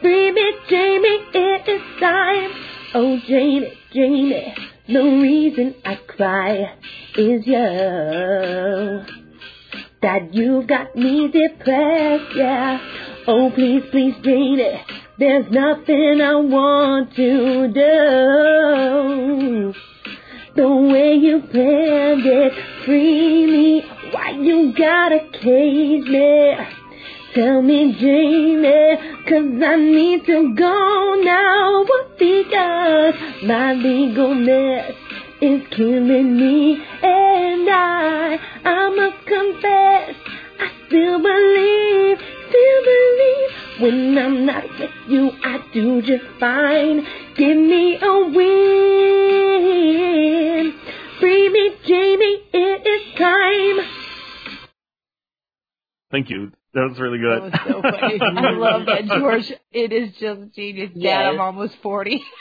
Bring 0.00 0.34
me, 0.34 0.52
Jamie, 0.68 1.26
it 1.34 1.68
is 1.68 1.82
time. 2.00 2.50
Oh, 2.94 3.18
Jamie, 3.26 3.72
Jamie, 3.92 4.54
the 4.86 5.02
reason 5.02 5.74
I 5.84 5.96
cry 5.96 6.76
is 7.16 7.44
you. 7.46 9.04
That 10.02 10.32
you 10.34 10.62
got 10.68 10.94
me 10.94 11.28
depressed, 11.28 12.36
yeah. 12.36 12.78
Oh, 13.26 13.50
please, 13.54 13.82
please, 13.90 14.14
Jamie, 14.22 14.84
there's 15.18 15.50
nothing 15.50 16.20
I 16.20 16.34
want 16.36 17.16
to 17.16 17.68
do. 17.72 19.74
The 20.56 20.68
way 20.68 21.14
you 21.14 21.40
planned 21.50 22.24
it, 22.24 22.52
free 22.84 23.46
me. 23.46 23.82
Why 24.12 24.30
you 24.30 24.72
gotta 24.78 25.18
cage 25.42 26.06
me? 26.06 26.56
Tell 27.34 27.60
me, 27.60 27.96
Jamie, 27.98 28.96
cause 29.28 29.62
I 29.66 29.74
need 29.74 30.24
to 30.26 30.54
go 30.54 31.20
now. 31.24 31.84
Because 32.16 33.14
my 33.42 33.72
legal 33.72 34.32
mess 34.32 34.92
is 35.40 35.62
killing 35.72 36.36
me, 36.36 36.74
and 37.02 37.68
I, 37.68 38.38
I 38.64 38.88
must 38.94 39.26
confess, 39.26 40.14
I 40.60 40.70
still 40.86 41.18
believe, 41.18 42.18
still 42.54 42.84
believe. 42.84 43.50
When 43.80 44.18
I'm 44.18 44.46
not 44.46 44.64
with 44.78 44.90
you, 45.08 45.30
I 45.42 45.58
do 45.72 46.00
just 46.02 46.24
fine. 46.38 47.04
Give 47.36 47.56
me 47.56 47.96
a 48.00 48.18
win. 49.54 50.74
Free 51.20 51.48
me, 51.48 51.70
Jamie, 51.84 52.42
it 52.52 52.86
is 52.86 53.14
time. 53.18 53.80
Thank 56.10 56.30
you. 56.30 56.52
That 56.74 56.88
was 56.90 56.98
really 56.98 57.18
good. 57.18 57.52
That 57.52 57.66
was 57.66 57.82
so 57.82 57.82
funny. 57.82 58.20
I 58.36 58.50
love 58.52 58.86
that, 58.86 59.04
George. 59.06 59.52
It 59.72 59.92
is 59.92 60.12
just 60.16 60.54
genius. 60.54 60.90
Dad, 60.90 61.00
Yes. 61.00 61.32
I'm 61.32 61.40
almost 61.40 61.76
40. 61.82 62.22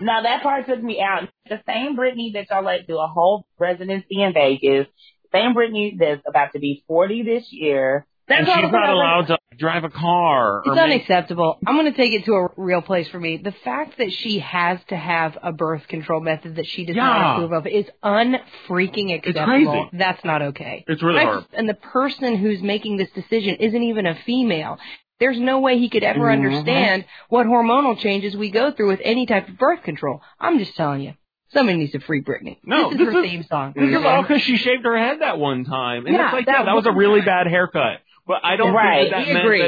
Now 0.00 0.22
that 0.22 0.42
part 0.42 0.66
took 0.66 0.82
me 0.82 1.00
out. 1.00 1.28
The 1.48 1.60
same 1.68 1.96
Britney 1.96 2.32
that 2.34 2.46
y'all 2.50 2.64
let 2.64 2.84
do 2.88 2.98
a 2.98 3.06
whole 3.06 3.46
residency 3.60 4.20
in 4.22 4.32
Vegas, 4.34 4.88
same 5.32 5.54
Britney 5.54 5.96
that's 5.96 6.20
about 6.26 6.52
to 6.54 6.58
be 6.58 6.82
40 6.88 7.22
this 7.22 7.46
year. 7.52 8.04
That's 8.26 8.48
and 8.48 8.60
she's 8.62 8.72
not 8.72 8.88
allowed 8.88 9.26
to 9.28 9.38
drive 9.58 9.84
a 9.84 9.90
car. 9.90 10.60
It's 10.64 10.68
or 10.70 10.74
make- 10.74 10.84
unacceptable. 10.84 11.58
I'm 11.66 11.76
going 11.76 11.92
to 11.92 11.96
take 11.96 12.12
it 12.12 12.24
to 12.24 12.32
a 12.32 12.48
real 12.56 12.80
place 12.80 13.06
for 13.08 13.20
me. 13.20 13.36
The 13.36 13.52
fact 13.52 13.98
that 13.98 14.12
she 14.12 14.38
has 14.38 14.78
to 14.88 14.96
have 14.96 15.36
a 15.42 15.52
birth 15.52 15.86
control 15.88 16.20
method 16.20 16.56
that 16.56 16.66
she 16.66 16.86
does 16.86 16.96
Yeah. 16.96 17.02
not 17.04 17.34
approve 17.36 17.52
of 17.52 17.66
is 17.66 17.86
unfreaking 18.02 19.12
acceptable. 19.14 19.44
crazy. 19.46 19.88
That's 19.92 20.24
not 20.24 20.42
okay. 20.42 20.84
It's 20.88 21.02
really 21.02 21.18
Right? 21.18 21.26
hard. 21.26 21.44
And 21.52 21.68
the 21.68 21.74
person 21.74 22.36
who's 22.36 22.62
making 22.62 22.96
this 22.96 23.10
decision 23.10 23.56
isn't 23.56 23.82
even 23.82 24.06
a 24.06 24.14
female. 24.14 24.78
There's 25.20 25.38
no 25.38 25.60
way 25.60 25.78
he 25.78 25.88
could 25.88 26.02
ever 26.02 26.26
Mhm. 26.26 26.32
understand 26.32 27.04
what 27.28 27.46
hormonal 27.46 27.98
changes 27.98 28.36
we 28.36 28.50
go 28.50 28.72
through 28.72 28.88
with 28.88 29.00
any 29.04 29.26
type 29.26 29.48
of 29.48 29.56
birth 29.58 29.82
control. 29.82 30.20
I'm 30.40 30.58
just 30.58 30.76
telling 30.76 31.02
you. 31.02 31.12
Somebody 31.50 31.78
needs 31.78 31.92
to 31.92 32.00
free 32.00 32.20
Britney. 32.20 32.56
No, 32.64 32.90
this 32.90 32.92
is 32.94 32.98
this 33.06 33.14
her 33.14 33.20
is- 33.24 33.30
theme 33.30 33.42
song. 33.44 33.74
This 33.76 33.96
is 33.96 34.04
all 34.04 34.22
because 34.22 34.42
she 34.42 34.56
shaved 34.56 34.84
her 34.84 34.98
head 34.98 35.20
that 35.20 35.38
one 35.38 35.64
time. 35.64 36.04
And 36.06 36.16
Yeah, 36.16 36.24
it's 36.24 36.32
like, 36.32 36.46
that 36.46 36.60
yeah, 36.60 36.64
that 36.64 36.74
was 36.74 36.86
a 36.86 36.90
really 36.90 37.20
bad 37.20 37.46
haircut. 37.46 38.00
But 38.26 38.44
I 38.44 38.56
don't 38.56 38.72
Right, 38.72 39.02
think 39.02 39.10
that, 39.12 39.18
we 39.18 39.24
that 39.26 39.32
meant 39.34 39.44
agree. 39.46 39.62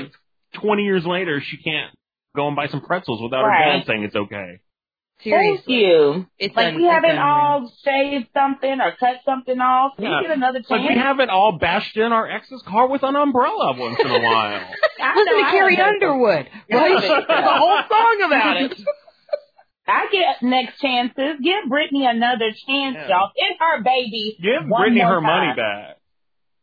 that 0.55 0.61
20 0.61 0.83
years 0.83 1.05
later 1.05 1.41
she 1.45 1.57
can't 1.59 1.93
go 2.35 2.47
and 2.47 2.57
buy 2.57 2.69
some 2.69 2.81
pretzels 2.81 3.21
without 3.23 3.43
her 3.43 3.49
Right. 3.49 3.79
dad 3.79 3.87
saying 3.87 4.03
it's 4.05 4.17
okay. 4.17 4.59
Thank 5.25 5.33
Seriously. 5.65 5.75
you. 5.77 6.27
It's 6.39 6.55
Like 6.55 6.75
un- 6.75 6.77
we 6.77 6.85
haven't 6.85 7.11
unreal. 7.13 7.25
all 7.25 7.73
shaved 7.85 8.29
something 8.35 8.81
or 8.83 8.93
cut 9.01 9.17
something 9.25 9.59
off. 9.61 9.93
Yeah. 9.99 10.21
We 10.21 10.27
get 10.29 10.37
another 10.37 10.59
chance. 10.59 10.71
Like 10.71 10.89
we 10.91 10.95
haven't 10.97 11.31
all 11.31 11.53
bashed 11.53 11.97
in 11.97 12.13
our 12.13 12.29
ex's 12.31 12.63
car 12.69 12.87
with 12.89 13.03
an 13.03 13.17
umbrella 13.17 13.75
once 13.79 13.99
in 13.99 14.11
a 14.11 14.21
while. 14.21 14.61
I 15.01 15.15
Listen 15.17 15.25
know 15.33 15.41
to 15.41 15.47
I 15.47 15.51
Carrie 15.53 15.77
have- 15.77 15.87
Underwood. 15.89 16.49
There's 16.69 17.05
a 17.05 17.23
whole 17.57 17.79
song 17.89 18.23
about 18.27 18.57
it. 18.59 18.79
I 19.89 20.07
get 20.13 20.43
next 20.43 20.81
chances. 20.81 21.39
Give 21.43 21.65
Britney 21.71 22.09
another 22.11 22.51
chance, 22.67 22.97
Yeah. 22.99 23.09
y'all. 23.09 23.31
It's 23.37 23.59
her 23.61 23.83
baby. 23.83 24.37
Give 24.43 24.69
One 24.69 24.91
Britney 24.91 24.97
more 24.97 25.15
her 25.15 25.21
money 25.23 25.55
back. 25.57 25.97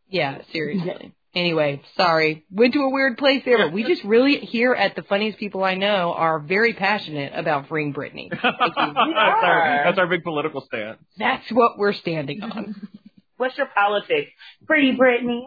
Yeah, 0.10 0.39
seriously. 0.51 1.13
Anyway, 1.36 1.82
sorry. 1.98 2.46
Went 2.52 2.74
to 2.74 2.82
a 2.82 2.89
weird 2.89 3.17
place 3.17 3.41
there, 3.43 3.58
but 3.58 3.74
we 3.74 3.84
just 3.88 4.04
really 4.04 4.38
here 4.38 4.74
at 4.74 4.96
the 4.96 5.04
funniest 5.04 5.39
people 5.39 5.63
I 5.63 5.76
know 5.76 6.13
are 6.13 6.39
very 6.39 6.74
passionate 6.74 7.34
about 7.36 7.67
freeing 7.67 7.93
Britney. 7.93 8.30
that's, 8.32 8.43
our, 8.78 9.82
that's 9.86 9.98
our 9.98 10.08
big 10.08 10.24
political 10.24 10.62
stance. 10.62 11.00
That's 11.17 11.52
what 11.52 11.78
we're 11.78 11.93
standing 11.93 12.43
on. 12.43 12.88
What's 13.38 13.58
your 13.58 13.67
politics? 13.67 14.32
Pretty 14.67 14.96
Britney. 14.96 15.43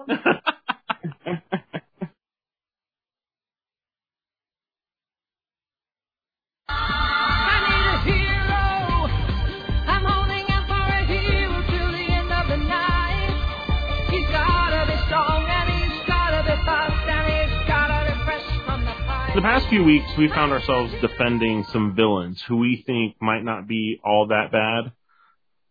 The. 19.37 19.41
The 19.43 19.47
past 19.47 19.69
few 19.69 19.85
weeks, 19.85 20.07
we 20.19 20.29
found 20.29 20.53
ourselves 20.53 20.93
defending 21.01 21.65
some 21.73 21.95
villains 21.95 22.43
who 22.49 22.57
we 22.57 22.83
think 22.87 23.17
might 23.21 23.45
not 23.45 23.69
be 23.69 24.01
all 24.05 24.29
that 24.29 24.51
bad. 24.53 24.93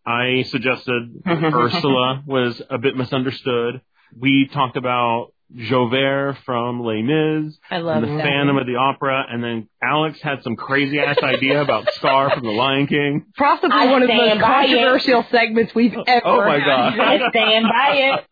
I 0.06 0.44
suggested 0.50 1.22
Ursula 1.28 2.24
was 2.26 2.62
a 2.70 2.78
bit 2.78 2.96
misunderstood. 2.96 3.82
We 4.18 4.48
talked 4.54 4.78
about 4.78 5.32
Javert 5.56 6.38
from 6.46 6.82
Les 6.84 7.02
Mis 7.02 7.58
I 7.70 7.78
love 7.78 8.04
and 8.04 8.12
the 8.14 8.18
that. 8.18 8.24
Phantom 8.24 8.58
of 8.58 8.66
the 8.68 8.76
Opera, 8.78 9.26
and 9.30 9.44
then 9.44 9.68
Alex 9.84 10.20
had 10.22 10.42
some 10.44 10.56
crazy 10.56 11.00
ass 11.00 11.18
idea 11.22 11.62
about 11.62 11.92
Scar 11.96 12.32
from 12.32 12.44
The 12.44 12.52
Lion 12.52 12.88
King. 12.88 13.26
Possibly 13.38 13.72
I 13.72 13.92
one 13.92 14.02
of 14.04 14.08
the 14.08 14.14
most 14.16 14.42
by 14.42 14.64
it. 14.64 14.68
controversial 14.68 15.26
segments 15.32 15.76
we've 15.76 15.94
oh 15.98 16.04
ever 16.08 16.26
Oh 16.26 16.46
my 16.46 16.60
had. 16.60 16.66
God. 16.66 17.00
I 17.00 17.30
stand 17.30 17.66
by 17.68 18.24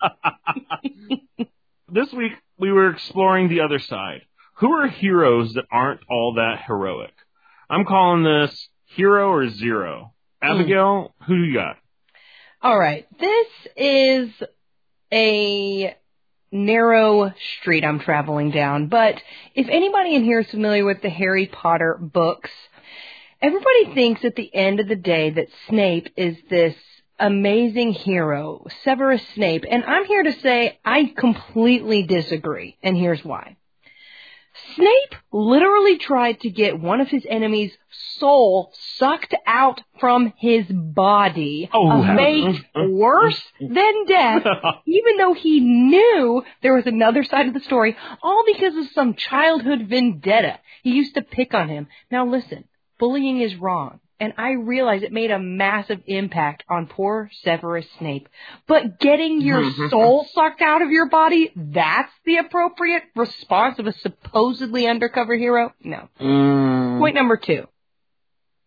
it. 1.40 1.48
This 1.92 2.12
week, 2.12 2.32
we 2.58 2.72
were 2.72 2.90
exploring 2.90 3.50
the 3.50 3.60
other 3.62 3.78
side. 3.78 4.22
Who 4.64 4.72
are 4.72 4.88
heroes 4.88 5.56
that 5.56 5.66
aren't 5.70 6.00
all 6.10 6.36
that 6.36 6.62
heroic? 6.66 7.12
I'm 7.70 7.84
calling 7.84 8.24
this 8.24 8.70
hero 8.96 9.30
or 9.30 9.50
zero. 9.50 10.14
Hmm. 10.42 10.52
Abigail, 10.52 11.14
who 11.28 11.36
do 11.36 11.44
you 11.44 11.54
got? 11.54 11.76
All 12.62 12.80
right. 12.80 13.06
This 13.20 13.48
is 13.76 14.30
a 15.12 15.98
narrow 16.50 17.34
street 17.60 17.84
I'm 17.84 18.00
traveling 18.00 18.52
down, 18.52 18.88
but 18.88 19.22
if 19.54 19.68
anybody 19.68 20.16
in 20.16 20.24
here 20.24 20.40
is 20.40 20.50
familiar 20.50 20.86
with 20.86 21.02
the 21.02 21.10
Harry 21.10 21.48
Potter 21.48 22.00
books, 22.00 22.50
everybody 23.42 23.94
thinks 23.94 24.24
at 24.24 24.38
the 24.38 24.56
end 24.56 24.80
of 24.80 24.88
the 24.88 24.96
day 24.96 25.32
that 25.32 25.48
Snape 25.68 26.08
is 26.16 26.38
this 26.50 26.76
amazing 27.20 27.92
hero, 27.92 28.66
Severus 28.86 29.28
Snape, 29.36 29.66
and 29.70 29.84
I'm 29.84 30.06
here 30.06 30.24
to 30.24 30.40
say 30.40 30.80
I 30.86 31.12
completely 31.18 32.04
disagree, 32.04 32.78
and 32.82 32.96
here's 32.96 33.26
why. 33.26 33.58
Snape 34.76 35.16
literally 35.32 35.98
tried 35.98 36.40
to 36.42 36.50
get 36.50 36.80
one 36.80 37.02
of 37.02 37.08
his 37.10 37.26
enemies' 37.30 37.78
soul 38.18 38.72
sucked 38.98 39.36
out 39.46 39.82
from 40.00 40.34
his 40.38 40.66
body, 40.68 41.70
Oh, 41.74 41.90
uh, 41.90 42.14
a 42.14 42.16
fate 42.16 42.66
worse 42.90 43.42
than 43.60 44.06
death, 44.06 44.44
even 44.86 45.18
though 45.18 45.34
he 45.34 45.60
knew 45.60 46.44
there 46.62 46.76
was 46.76 46.86
another 46.86 47.24
side 47.24 47.48
of 47.48 47.54
the 47.54 47.60
story, 47.60 47.96
all 48.22 48.44
because 48.46 48.76
of 48.76 48.92
some 48.94 49.14
childhood 49.16 49.88
vendetta. 49.88 50.60
He 50.84 50.92
used 50.92 51.16
to 51.16 51.22
pick 51.22 51.54
on 51.54 51.70
him. 51.70 51.88
Now 52.12 52.26
listen, 52.26 52.66
bullying 53.00 53.42
is 53.42 53.56
wrong. 53.56 54.00
And 54.24 54.32
I 54.38 54.52
realize 54.52 55.04
it 55.04 55.12
made 55.12 55.32
a 55.32 55.38
massive 55.38 56.00
impact 56.06 56.64
on 56.70 56.88
poor 56.88 57.30
Severus 57.42 57.86
Snape. 58.00 58.30
But 58.68 58.98
getting 58.98 59.42
your 59.42 59.62
mm-hmm. 59.62 59.90
soul 59.90 60.26
sucked 60.34 60.62
out 60.62 60.82
of 60.82 60.92
your 60.92 61.10
body, 61.10 61.52
that's 61.54 62.14
the 62.26 62.38
appropriate 62.38 63.04
response 63.18 63.80
of 63.80 63.88
a 63.88 63.92
supposedly 63.92 64.88
undercover 64.88 65.36
hero? 65.36 65.74
No. 65.84 66.08
Mm. 66.22 67.00
Point 67.00 67.16
number 67.16 67.36
two. 67.36 67.68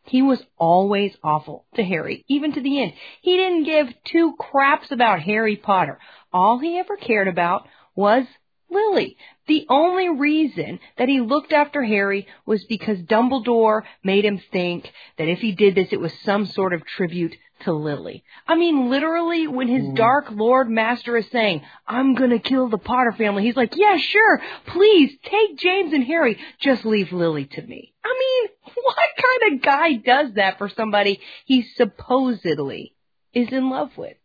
He 0.04 0.20
was 0.20 0.42
always 0.58 1.16
awful 1.24 1.64
to 1.76 1.82
Harry, 1.82 2.26
even 2.28 2.52
to 2.52 2.60
the 2.60 2.82
end. 2.82 2.92
He 3.22 3.38
didn't 3.38 3.64
give 3.64 3.86
two 4.04 4.34
craps 4.38 4.90
about 4.90 5.22
Harry 5.22 5.56
Potter. 5.56 5.98
All 6.34 6.58
he 6.58 6.76
ever 6.76 6.98
cared 6.98 7.28
about 7.28 7.66
was 7.94 8.26
Lily. 8.70 9.16
The 9.46 9.66
only 9.68 10.08
reason 10.08 10.80
that 10.98 11.08
he 11.08 11.20
looked 11.20 11.52
after 11.52 11.82
Harry 11.82 12.26
was 12.46 12.64
because 12.64 12.98
Dumbledore 12.98 13.82
made 14.02 14.24
him 14.24 14.40
think 14.52 14.90
that 15.18 15.28
if 15.28 15.38
he 15.38 15.52
did 15.52 15.74
this, 15.74 15.88
it 15.92 16.00
was 16.00 16.12
some 16.24 16.46
sort 16.46 16.72
of 16.72 16.84
tribute 16.84 17.36
to 17.60 17.72
Lily. 17.72 18.24
I 18.46 18.56
mean, 18.56 18.90
literally, 18.90 19.46
when 19.46 19.68
his 19.68 19.84
hmm. 19.84 19.94
Dark 19.94 20.26
Lord 20.30 20.68
Master 20.68 21.16
is 21.16 21.26
saying, 21.30 21.62
I'm 21.86 22.14
gonna 22.14 22.38
kill 22.38 22.68
the 22.68 22.78
Potter 22.78 23.12
family, 23.12 23.44
he's 23.44 23.56
like, 23.56 23.74
yeah, 23.76 23.96
sure, 23.96 24.40
please, 24.66 25.16
take 25.22 25.58
James 25.58 25.92
and 25.92 26.04
Harry, 26.04 26.38
just 26.60 26.84
leave 26.84 27.12
Lily 27.12 27.46
to 27.46 27.62
me. 27.62 27.94
I 28.04 28.14
mean, 28.18 28.74
what 28.82 28.96
kind 28.96 29.54
of 29.54 29.62
guy 29.62 29.92
does 29.94 30.34
that 30.34 30.58
for 30.58 30.68
somebody 30.68 31.20
he 31.44 31.62
supposedly 31.76 32.94
is 33.32 33.48
in 33.50 33.70
love 33.70 33.96
with? 33.96 34.16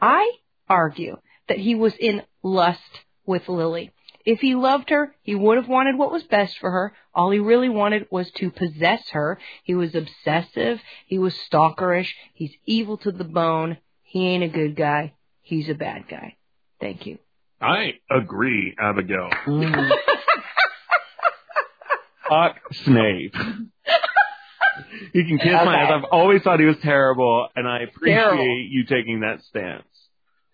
I 0.00 0.32
argue 0.68 1.18
that 1.48 1.58
he 1.58 1.74
was 1.74 1.94
in 1.94 2.22
lust 2.42 2.80
with 3.26 3.48
Lily. 3.48 3.92
If 4.24 4.40
he 4.40 4.54
loved 4.54 4.90
her, 4.90 5.14
he 5.22 5.34
would 5.34 5.58
have 5.58 5.68
wanted 5.68 5.98
what 5.98 6.10
was 6.10 6.22
best 6.24 6.58
for 6.58 6.70
her. 6.70 6.94
All 7.14 7.30
he 7.30 7.38
really 7.38 7.68
wanted 7.68 8.06
was 8.10 8.30
to 8.36 8.50
possess 8.50 9.02
her. 9.10 9.38
He 9.64 9.74
was 9.74 9.94
obsessive. 9.94 10.80
He 11.06 11.18
was 11.18 11.34
stalkerish. 11.50 12.08
He's 12.32 12.52
evil 12.64 12.96
to 12.98 13.12
the 13.12 13.24
bone. 13.24 13.78
He 14.02 14.28
ain't 14.28 14.44
a 14.44 14.48
good 14.48 14.76
guy. 14.76 15.12
He's 15.42 15.68
a 15.68 15.74
bad 15.74 16.08
guy. 16.08 16.36
Thank 16.80 17.06
you. 17.06 17.18
I 17.60 17.94
agree, 18.10 18.74
Abigail. 18.78 19.28
Mm. 19.46 19.90
Fuck 22.28 22.56
Snape. 22.84 23.34
He 25.12 25.24
can 25.24 25.38
kiss 25.38 25.52
my 25.52 25.76
ass. 25.76 25.92
I've 25.92 26.04
always 26.10 26.42
thought 26.42 26.58
he 26.58 26.66
was 26.66 26.76
terrible, 26.82 27.48
and 27.54 27.68
I 27.68 27.82
appreciate 27.82 28.16
Terrible. 28.16 28.44
you 28.44 28.84
taking 28.84 29.20
that 29.20 29.40
stance. 29.44 29.84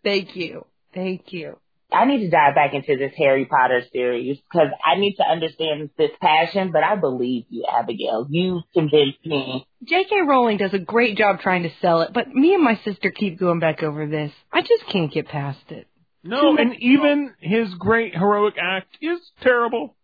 Thank 0.05 0.37
you. 0.37 0.67
Thank 0.95 1.33
you. 1.33 1.59
I 1.93 2.05
need 2.05 2.21
to 2.21 2.31
dive 2.31 2.55
back 2.55 2.75
into 2.75 2.97
this 2.97 3.13
Harry 3.17 3.45
Potter 3.47 3.83
series 3.93 4.39
because 4.51 4.69
I 4.85 4.99
need 4.99 5.15
to 5.17 5.25
understand 5.25 5.91
this 5.97 6.11
passion, 6.21 6.73
but 6.73 6.83
I 6.83 6.97
believe 6.97 7.45
you, 7.49 7.65
Abigail. 7.71 8.27
You 8.29 8.63
convinced 8.75 9.25
me. 9.25 9.67
J.K. 9.85 10.23
Rowling 10.27 10.59
does 10.59 10.75
a 10.75 10.79
great 10.79 11.17
job 11.17 11.41
trying 11.41 11.63
to 11.65 11.73
sell 11.81 12.03
it, 12.03 12.13
but 12.13 12.29
me 12.29 12.55
and 12.55 12.63
my 12.63 12.79
sister 12.85 13.11
keep 13.11 13.39
going 13.39 13.61
back 13.61 13.83
over 13.83 14.07
this. 14.07 14.33
I 14.53 14.61
just 14.63 14.87
can't 14.91 15.13
get 15.13 15.29
past 15.29 15.71
it. 15.71 15.87
No, 16.23 16.57
and 16.57 16.75
even 16.81 17.33
his 17.41 17.73
great 17.75 18.15
heroic 18.15 18.55
act 18.61 18.99
is 19.01 19.19
terrible. 19.43 19.97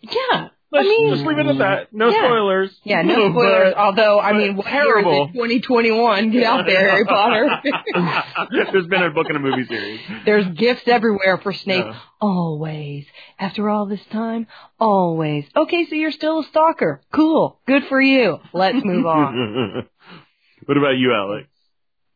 Yeah. 0.00 0.48
Let's 0.72 0.86
I 0.86 0.88
mean, 0.88 1.14
just 1.14 1.26
leave 1.26 1.38
it 1.38 1.46
at 1.46 1.58
that. 1.58 1.92
No 1.92 2.08
Yeah. 2.08 2.24
spoilers. 2.24 2.80
yeah, 2.84 3.02
no 3.02 3.30
spoilers. 3.30 3.74
But- 3.74 3.78
although, 3.80 4.18
I 4.18 4.32
mean, 4.32 4.56
what 4.56 4.66
terrible. 4.66 5.12
year 5.12 5.22
is 5.24 5.28
it? 5.30 5.64
2021. 5.64 6.30
Get 6.30 6.44
out 6.44 6.64
there, 6.66 6.88
Harry 6.90 7.04
Potter. 7.04 7.48
There's 8.72 8.86
been 8.86 9.02
a 9.02 9.10
book 9.10 9.26
and 9.28 9.36
a 9.36 9.40
movie 9.40 9.66
series. 9.66 10.00
There's 10.24 10.46
gifts 10.56 10.82
everywhere 10.86 11.38
for 11.42 11.52
Snape. 11.52 11.84
Yeah. 11.84 11.98
Always. 12.20 13.04
After 13.38 13.68
all 13.68 13.86
this 13.86 14.04
time, 14.12 14.46
always. 14.80 15.44
Okay, 15.54 15.86
so 15.90 15.94
you're 15.94 16.12
still 16.12 16.40
a 16.40 16.44
stalker. 16.44 17.02
Cool. 17.12 17.60
Good 17.66 17.84
for 17.88 18.00
you. 18.00 18.38
Let's 18.52 18.82
move 18.84 19.04
on. 19.06 19.88
what 20.66 20.76
about 20.78 20.96
you, 20.96 21.12
Alex? 21.12 21.48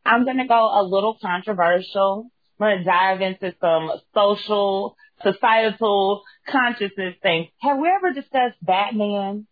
I'm 0.05 0.23
going 0.23 0.37
to 0.37 0.47
go 0.47 0.55
a 0.79 0.83
little 0.83 1.17
controversial. 1.21 2.31
I'm 2.59 2.65
going 2.67 2.77
to 2.79 2.83
dive 2.85 3.21
into 3.21 3.53
some 3.61 3.91
social, 4.15 4.95
societal 5.23 6.23
consciousness 6.49 7.15
thing. 7.21 7.49
Have 7.61 7.77
we 7.77 7.87
ever 7.89 8.13
discussed 8.13 8.55
Batman 8.61 9.47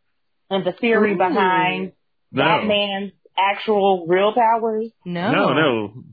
and 0.49 0.65
the 0.65 0.73
theory 0.73 1.13
Ooh. 1.13 1.17
behind 1.17 1.93
No. 2.31 2.43
Batman's 2.43 3.11
actual 3.37 4.05
real 4.07 4.33
powers? 4.33 4.89
No. 5.05 5.31
No, 5.31 5.53
no. 5.53 6.03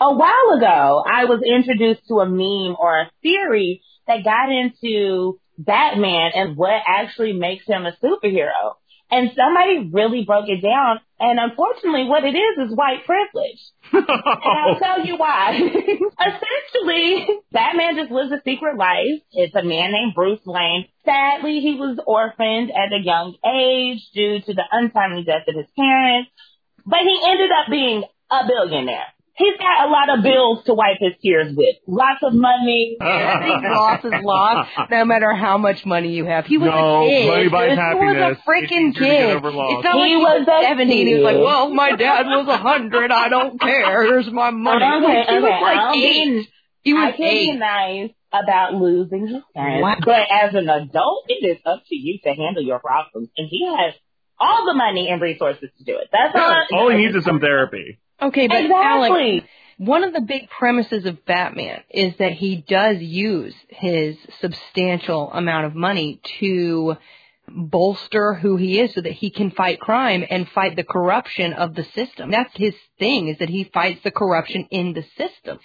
a 0.00 0.14
while 0.14 0.56
ago, 0.58 1.02
I 1.06 1.24
was 1.26 1.42
introduced 1.42 2.06
to 2.08 2.20
a 2.20 2.26
meme 2.26 2.76
or 2.78 3.00
a 3.00 3.10
theory 3.22 3.82
that 4.06 4.24
got 4.24 4.50
into 4.50 5.38
Batman 5.56 6.32
and 6.34 6.56
what 6.56 6.82
actually 6.86 7.32
makes 7.32 7.64
him 7.66 7.86
a 7.86 7.92
superhero. 8.02 8.74
And 9.14 9.30
somebody 9.36 9.90
really 9.92 10.24
broke 10.24 10.48
it 10.48 10.60
down. 10.60 10.98
And 11.20 11.38
unfortunately, 11.38 12.08
what 12.08 12.24
it 12.24 12.34
is 12.34 12.66
is 12.68 12.76
white 12.76 13.06
privilege. 13.06 13.62
And 13.94 14.58
I'll 14.58 14.78
tell 14.80 15.06
you 15.06 15.16
why. 15.16 15.52
Essentially, 15.54 17.28
Batman 17.52 17.94
just 17.94 18.10
lives 18.10 18.32
a 18.32 18.42
secret 18.44 18.76
life. 18.76 19.22
It's 19.30 19.54
a 19.54 19.62
man 19.62 19.92
named 19.92 20.14
Bruce 20.16 20.40
Wayne. 20.44 20.88
Sadly, 21.04 21.60
he 21.60 21.76
was 21.78 22.00
orphaned 22.04 22.72
at 22.72 22.92
a 22.92 22.98
young 22.98 23.36
age 23.46 24.02
due 24.12 24.40
to 24.40 24.52
the 24.52 24.64
untimely 24.72 25.22
death 25.22 25.46
of 25.46 25.54
his 25.54 25.70
parents. 25.78 26.30
But 26.84 27.06
he 27.06 27.20
ended 27.24 27.50
up 27.52 27.70
being 27.70 28.02
a 28.32 28.46
billionaire. 28.48 29.13
He's 29.36 29.56
got 29.58 29.88
a 29.88 29.90
lot 29.90 30.16
of 30.16 30.22
bills 30.22 30.64
to 30.66 30.74
wipe 30.74 30.98
his 31.00 31.14
tears 31.20 31.54
with. 31.56 31.76
Lots 31.88 32.22
of 32.22 32.32
money. 32.34 32.96
loss 33.00 34.04
is 34.04 34.12
loss, 34.22 34.66
no 34.90 35.04
matter 35.04 35.34
how 35.34 35.58
much 35.58 35.84
money 35.84 36.10
you 36.12 36.24
have. 36.24 36.46
He 36.46 36.56
was 36.56 36.68
No, 36.70 37.04
a 37.04 37.08
kid. 37.08 37.26
money 37.26 37.48
buys 37.48 37.70
he 37.70 37.76
happiness. 37.76 38.14
was 38.14 38.36
a 38.38 38.48
freaking 38.48 38.88
It's 38.90 38.96
easier 38.98 39.34
to 39.34 39.40
get 39.40 39.50
kid. 39.50 39.74
It's 39.74 39.84
not 39.84 39.96
like 39.96 40.04
He 40.06 40.10
he 40.10 40.16
was, 40.16 40.46
was 40.46 40.64
a 40.64 40.68
70 40.68 41.04
he 41.04 41.14
was 41.14 41.22
like, 41.24 41.36
well, 41.42 41.68
my 41.74 41.96
dad 41.96 42.26
was 42.26 42.46
a 42.48 42.58
hundred. 42.58 43.10
I 43.10 43.28
don't 43.28 43.60
care. 43.60 44.04
Here's 44.04 44.30
my 44.30 44.50
money. 44.54 44.84
Okay, 44.84 45.04
Like, 45.04 45.26
he 45.28 45.34
okay, 45.34 45.40
was 45.42 45.62
like 45.62 45.78
I'll 45.78 45.94
eight. 45.94 46.24
be- 46.46 46.48
He 46.82 46.92
I 46.92 47.04
was 47.06 47.14
can 47.16 47.30
be 47.34 47.50
eight. 47.50 47.58
nice 47.58 48.10
about 48.32 48.74
losing 48.74 49.26
his 49.26 49.42
parents, 49.54 49.82
Wow. 49.82 49.96
but 50.04 50.26
as 50.30 50.54
an 50.54 50.68
adult, 50.68 51.24
it 51.28 51.42
is 51.46 51.58
up 51.66 51.82
to 51.88 51.94
you 51.96 52.18
to 52.22 52.30
handle 52.34 52.62
your 52.62 52.78
problems. 52.78 53.30
And 53.36 53.48
he 53.50 53.64
has 53.66 53.94
all 54.38 54.64
the 54.66 54.74
money 54.74 55.08
and 55.10 55.20
resources 55.20 55.70
to 55.78 55.84
do 55.84 55.96
it. 55.98 56.08
That's 56.12 56.34
all. 56.36 56.66
All 56.78 56.90
he 56.90 56.96
needs 56.98 57.14
is 57.16 57.24
some 57.24 57.40
therapy. 57.40 57.98
Okay, 58.20 58.46
but 58.46 58.56
Alex, 58.70 59.12
Exactly. 59.12 59.44
one 59.78 60.04
of 60.04 60.12
the 60.12 60.20
big 60.20 60.48
premises 60.48 61.04
of 61.04 61.24
Batman 61.24 61.82
is 61.90 62.14
that 62.18 62.32
he 62.32 62.64
does 62.66 62.98
use 63.00 63.54
his 63.68 64.16
substantial 64.40 65.32
amount 65.32 65.66
of 65.66 65.74
money 65.74 66.20
to 66.40 66.96
bolster 67.48 68.34
who 68.34 68.56
he 68.56 68.80
is 68.80 68.94
so 68.94 69.00
that 69.02 69.12
he 69.12 69.30
can 69.30 69.50
fight 69.50 69.78
crime 69.78 70.24
and 70.28 70.48
fight 70.48 70.76
the 70.76 70.84
corruption 70.84 71.52
of 71.52 71.74
the 71.74 71.84
system. 71.94 72.30
That's 72.30 72.56
his 72.56 72.74
thing 72.98 73.28
is 73.28 73.38
that 73.38 73.50
he 73.50 73.64
fights 73.64 74.00
the 74.02 74.10
corruption 74.10 74.66
in 74.70 74.94
the 74.94 75.04
system. 75.18 75.58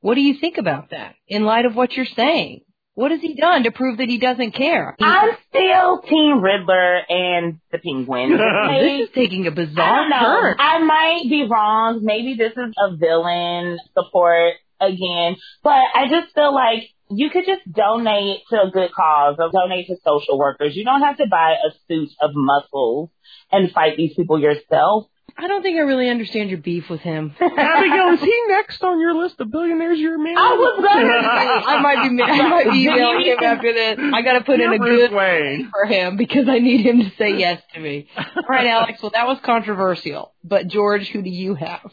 What 0.00 0.14
do 0.14 0.22
you 0.22 0.34
think 0.40 0.58
about 0.58 0.90
that 0.90 1.14
in 1.28 1.44
light 1.44 1.66
of 1.66 1.76
what 1.76 1.92
you're 1.92 2.06
saying? 2.06 2.62
What 2.94 3.12
has 3.12 3.20
he 3.20 3.34
done 3.34 3.62
to 3.62 3.70
prove 3.70 3.98
that 3.98 4.08
he 4.08 4.18
doesn't 4.18 4.52
care? 4.52 4.96
I'm 5.00 5.30
still 5.48 6.02
Team 6.02 6.42
Riddler 6.42 7.00
and 7.08 7.60
the 7.70 7.78
Penguin. 7.78 8.30
this 8.80 9.08
is 9.08 9.14
taking 9.14 9.46
a 9.46 9.52
bizarre 9.52 10.08
know. 10.08 10.18
turn. 10.18 10.56
I 10.58 10.78
might 10.78 11.22
be 11.28 11.46
wrong. 11.48 12.00
Maybe 12.02 12.34
this 12.34 12.52
is 12.52 12.74
a 12.76 12.96
villain 12.96 13.78
support 13.94 14.54
again, 14.80 15.36
but 15.62 15.80
I 15.94 16.08
just 16.10 16.34
feel 16.34 16.54
like 16.54 16.90
you 17.10 17.30
could 17.30 17.44
just 17.44 17.70
donate 17.70 18.40
to 18.50 18.62
a 18.62 18.70
good 18.70 18.90
cause 18.92 19.36
or 19.38 19.50
donate 19.50 19.86
to 19.88 19.96
social 20.04 20.38
workers. 20.38 20.76
You 20.76 20.84
don't 20.84 21.02
have 21.02 21.16
to 21.18 21.26
buy 21.26 21.54
a 21.54 21.70
suit 21.88 22.10
of 22.20 22.30
muscles 22.34 23.10
and 23.50 23.70
fight 23.72 23.96
these 23.96 24.14
people 24.14 24.40
yourself. 24.40 25.06
I 25.42 25.48
don't 25.48 25.62
think 25.62 25.76
I 25.76 25.80
really 25.80 26.10
understand 26.10 26.50
your 26.50 26.58
beef 26.58 26.90
with 26.90 27.00
him. 27.00 27.34
Abigail, 27.40 28.12
is 28.12 28.20
he 28.20 28.42
next 28.48 28.82
on 28.82 29.00
your 29.00 29.14
list 29.14 29.40
of 29.40 29.50
billionaires 29.50 29.98
you're 29.98 30.18
married? 30.18 30.36
I 30.36 30.52
was 30.52 30.84
gonna 30.84 31.66
I 31.66 31.80
might 31.80 32.08
be 32.08 32.22
I 32.22 32.48
might 32.48 32.70
be 32.70 32.82
emailing 32.84 33.24
him 33.24 33.38
after 33.42 33.72
this. 33.72 33.98
I 34.12 34.22
got 34.22 34.34
to 34.34 34.44
put 34.44 34.60
in 34.60 34.72
You're 34.72 34.74
a 34.74 34.78
good 34.78 35.12
Wayne. 35.12 35.70
for 35.70 35.86
him 35.86 36.18
because 36.18 36.46
I 36.48 36.58
need 36.58 36.84
him 36.84 36.98
to 37.00 37.10
say 37.16 37.38
yes 37.38 37.62
to 37.74 37.80
me. 37.80 38.08
All 38.18 38.42
right, 38.48 38.66
Alex. 38.66 39.02
Well, 39.02 39.12
that 39.14 39.26
was 39.26 39.38
controversial. 39.42 40.34
But 40.44 40.68
George, 40.68 41.08
who 41.08 41.22
do 41.22 41.30
you 41.30 41.54
have? 41.54 41.90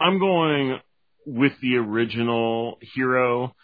I'm 0.00 0.18
going 0.18 0.78
with 1.26 1.52
the 1.60 1.76
original 1.76 2.78
hero 2.80 3.54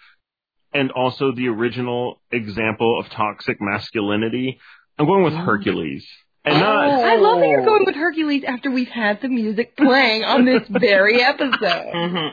and 0.74 0.90
also 0.90 1.32
the 1.32 1.48
original 1.48 2.20
example 2.30 3.00
of 3.00 3.08
toxic 3.10 3.58
masculinity. 3.60 4.58
I'm 4.98 5.06
going 5.06 5.24
with 5.24 5.34
mm. 5.34 5.44
Hercules. 5.44 6.06
And 6.44 6.58
not 6.58 6.88
I 7.04 7.16
love 7.16 7.38
that 7.38 7.46
you're 7.48 7.64
going 7.64 7.84
with 7.86 7.94
Hercules 7.94 8.42
after 8.46 8.68
we've 8.70 8.88
had 8.88 9.20
the 9.22 9.28
music 9.28 9.76
playing 9.76 10.24
on 10.24 10.44
this 10.44 10.62
very 10.68 11.22
episode. 11.22 12.32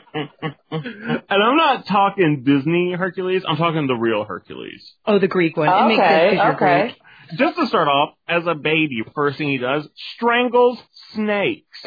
Mm-hmm. 0.72 1.10
and 1.28 1.42
I'm 1.42 1.56
not 1.56 1.86
talking 1.86 2.42
Disney 2.44 2.92
Hercules, 2.96 3.42
I'm 3.46 3.56
talking 3.56 3.86
the 3.88 3.94
real 3.94 4.24
Hercules. 4.24 4.94
Oh, 5.04 5.18
the 5.18 5.26
Greek 5.28 5.56
one. 5.56 5.68
It 5.68 5.88
makes 5.88 6.00
sense 6.00 6.10
Okay, 6.12 6.36
'cause 6.36 6.44
you're 6.44 6.54
okay. 6.54 6.82
Greek. 6.82 7.38
Just 7.38 7.56
to 7.58 7.66
start 7.66 7.88
off, 7.88 8.14
as 8.28 8.46
a 8.46 8.54
baby, 8.54 9.02
first 9.14 9.38
thing 9.38 9.48
he 9.48 9.58
does, 9.58 9.88
strangles 10.14 10.80
snakes. 11.12 11.66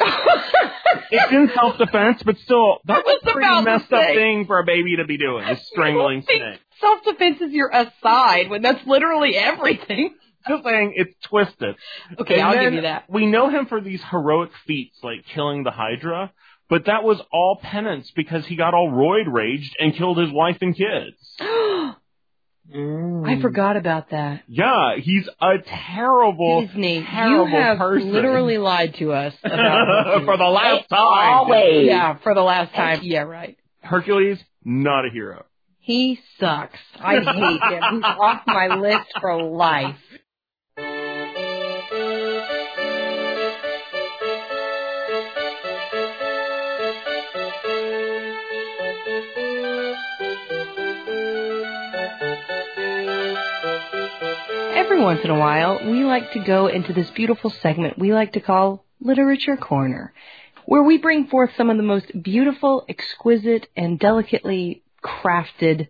it's 1.10 1.32
in 1.32 1.50
self 1.54 1.76
defense, 1.78 2.22
but 2.24 2.36
still, 2.38 2.78
that 2.86 3.04
was 3.04 3.20
a 3.22 3.32
pretty 3.32 3.62
messed 3.62 3.92
up 3.92 4.06
thing 4.06 4.46
for 4.46 4.58
a 4.58 4.64
baby 4.64 4.96
to 4.96 5.04
be 5.04 5.18
doing, 5.18 5.46
is 5.48 5.66
strangling 5.68 6.22
snakes. 6.22 6.60
Self 6.80 7.04
defense 7.04 7.40
is 7.40 7.52
your 7.52 7.70
aside 7.70 8.48
when 8.50 8.62
that's 8.62 8.86
literally 8.86 9.36
everything. 9.36 10.14
Just 10.48 10.64
saying, 10.64 10.92
it's 10.96 11.14
twisted. 11.28 11.76
Okay, 12.18 12.34
And 12.34 12.42
I'll 12.42 12.60
give 12.64 12.74
you 12.74 12.82
that. 12.82 13.04
We 13.08 13.26
know 13.26 13.48
him 13.50 13.66
for 13.66 13.80
these 13.80 14.02
heroic 14.10 14.50
feats 14.66 14.98
like 15.02 15.24
killing 15.34 15.64
the 15.64 15.70
Hydra, 15.70 16.32
but 16.68 16.86
that 16.86 17.04
was 17.04 17.20
all 17.32 17.58
penance 17.62 18.10
because 18.14 18.46
he 18.46 18.56
got 18.56 18.74
all 18.74 18.90
roid 18.90 19.32
raged 19.32 19.74
and 19.78 19.94
killed 19.94 20.18
his 20.18 20.30
wife 20.32 20.58
and 20.60 20.76
kids. 20.76 21.16
Mm. 22.74 23.28
I 23.28 23.42
forgot 23.42 23.76
about 23.76 24.10
that. 24.10 24.42
Yeah, 24.48 24.96
he's 24.96 25.28
a 25.40 25.58
terrible, 25.94 26.62
Disney, 26.66 26.96
you 26.96 27.46
have 27.46 27.76
person. 27.76 28.10
literally 28.10 28.56
lied 28.56 28.94
to 29.00 29.12
us 29.12 29.34
about 29.44 30.22
for 30.24 30.36
the 30.38 30.44
last 30.44 30.88
time. 30.88 30.98
Always. 30.98 31.86
Yeah, 31.86 32.16
for 32.22 32.34
the 32.34 32.40
last 32.42 32.72
time. 32.74 33.00
Yeah, 33.02 33.20
right. 33.20 33.58
Hercules, 33.82 34.38
not 34.64 35.04
a 35.04 35.10
hero. 35.10 35.44
He 35.80 36.18
sucks. 36.40 36.78
I 36.98 37.16
hate 37.16 37.22
him. 37.22 37.82
He's 37.96 38.04
off 38.04 38.42
my 38.46 38.68
list 38.76 39.10
for 39.20 39.42
life. 39.42 39.96
Every 54.94 55.06
once 55.06 55.24
in 55.24 55.30
a 55.30 55.38
while, 55.40 55.90
we 55.90 56.04
like 56.04 56.30
to 56.34 56.38
go 56.38 56.68
into 56.68 56.92
this 56.92 57.10
beautiful 57.10 57.50
segment 57.50 57.98
we 57.98 58.14
like 58.14 58.34
to 58.34 58.40
call 58.40 58.84
Literature 59.00 59.56
Corner, 59.56 60.14
where 60.66 60.84
we 60.84 60.98
bring 60.98 61.26
forth 61.26 61.50
some 61.56 61.68
of 61.68 61.76
the 61.76 61.82
most 61.82 62.12
beautiful, 62.22 62.84
exquisite, 62.88 63.66
and 63.76 63.98
delicately 63.98 64.84
crafted 65.04 65.88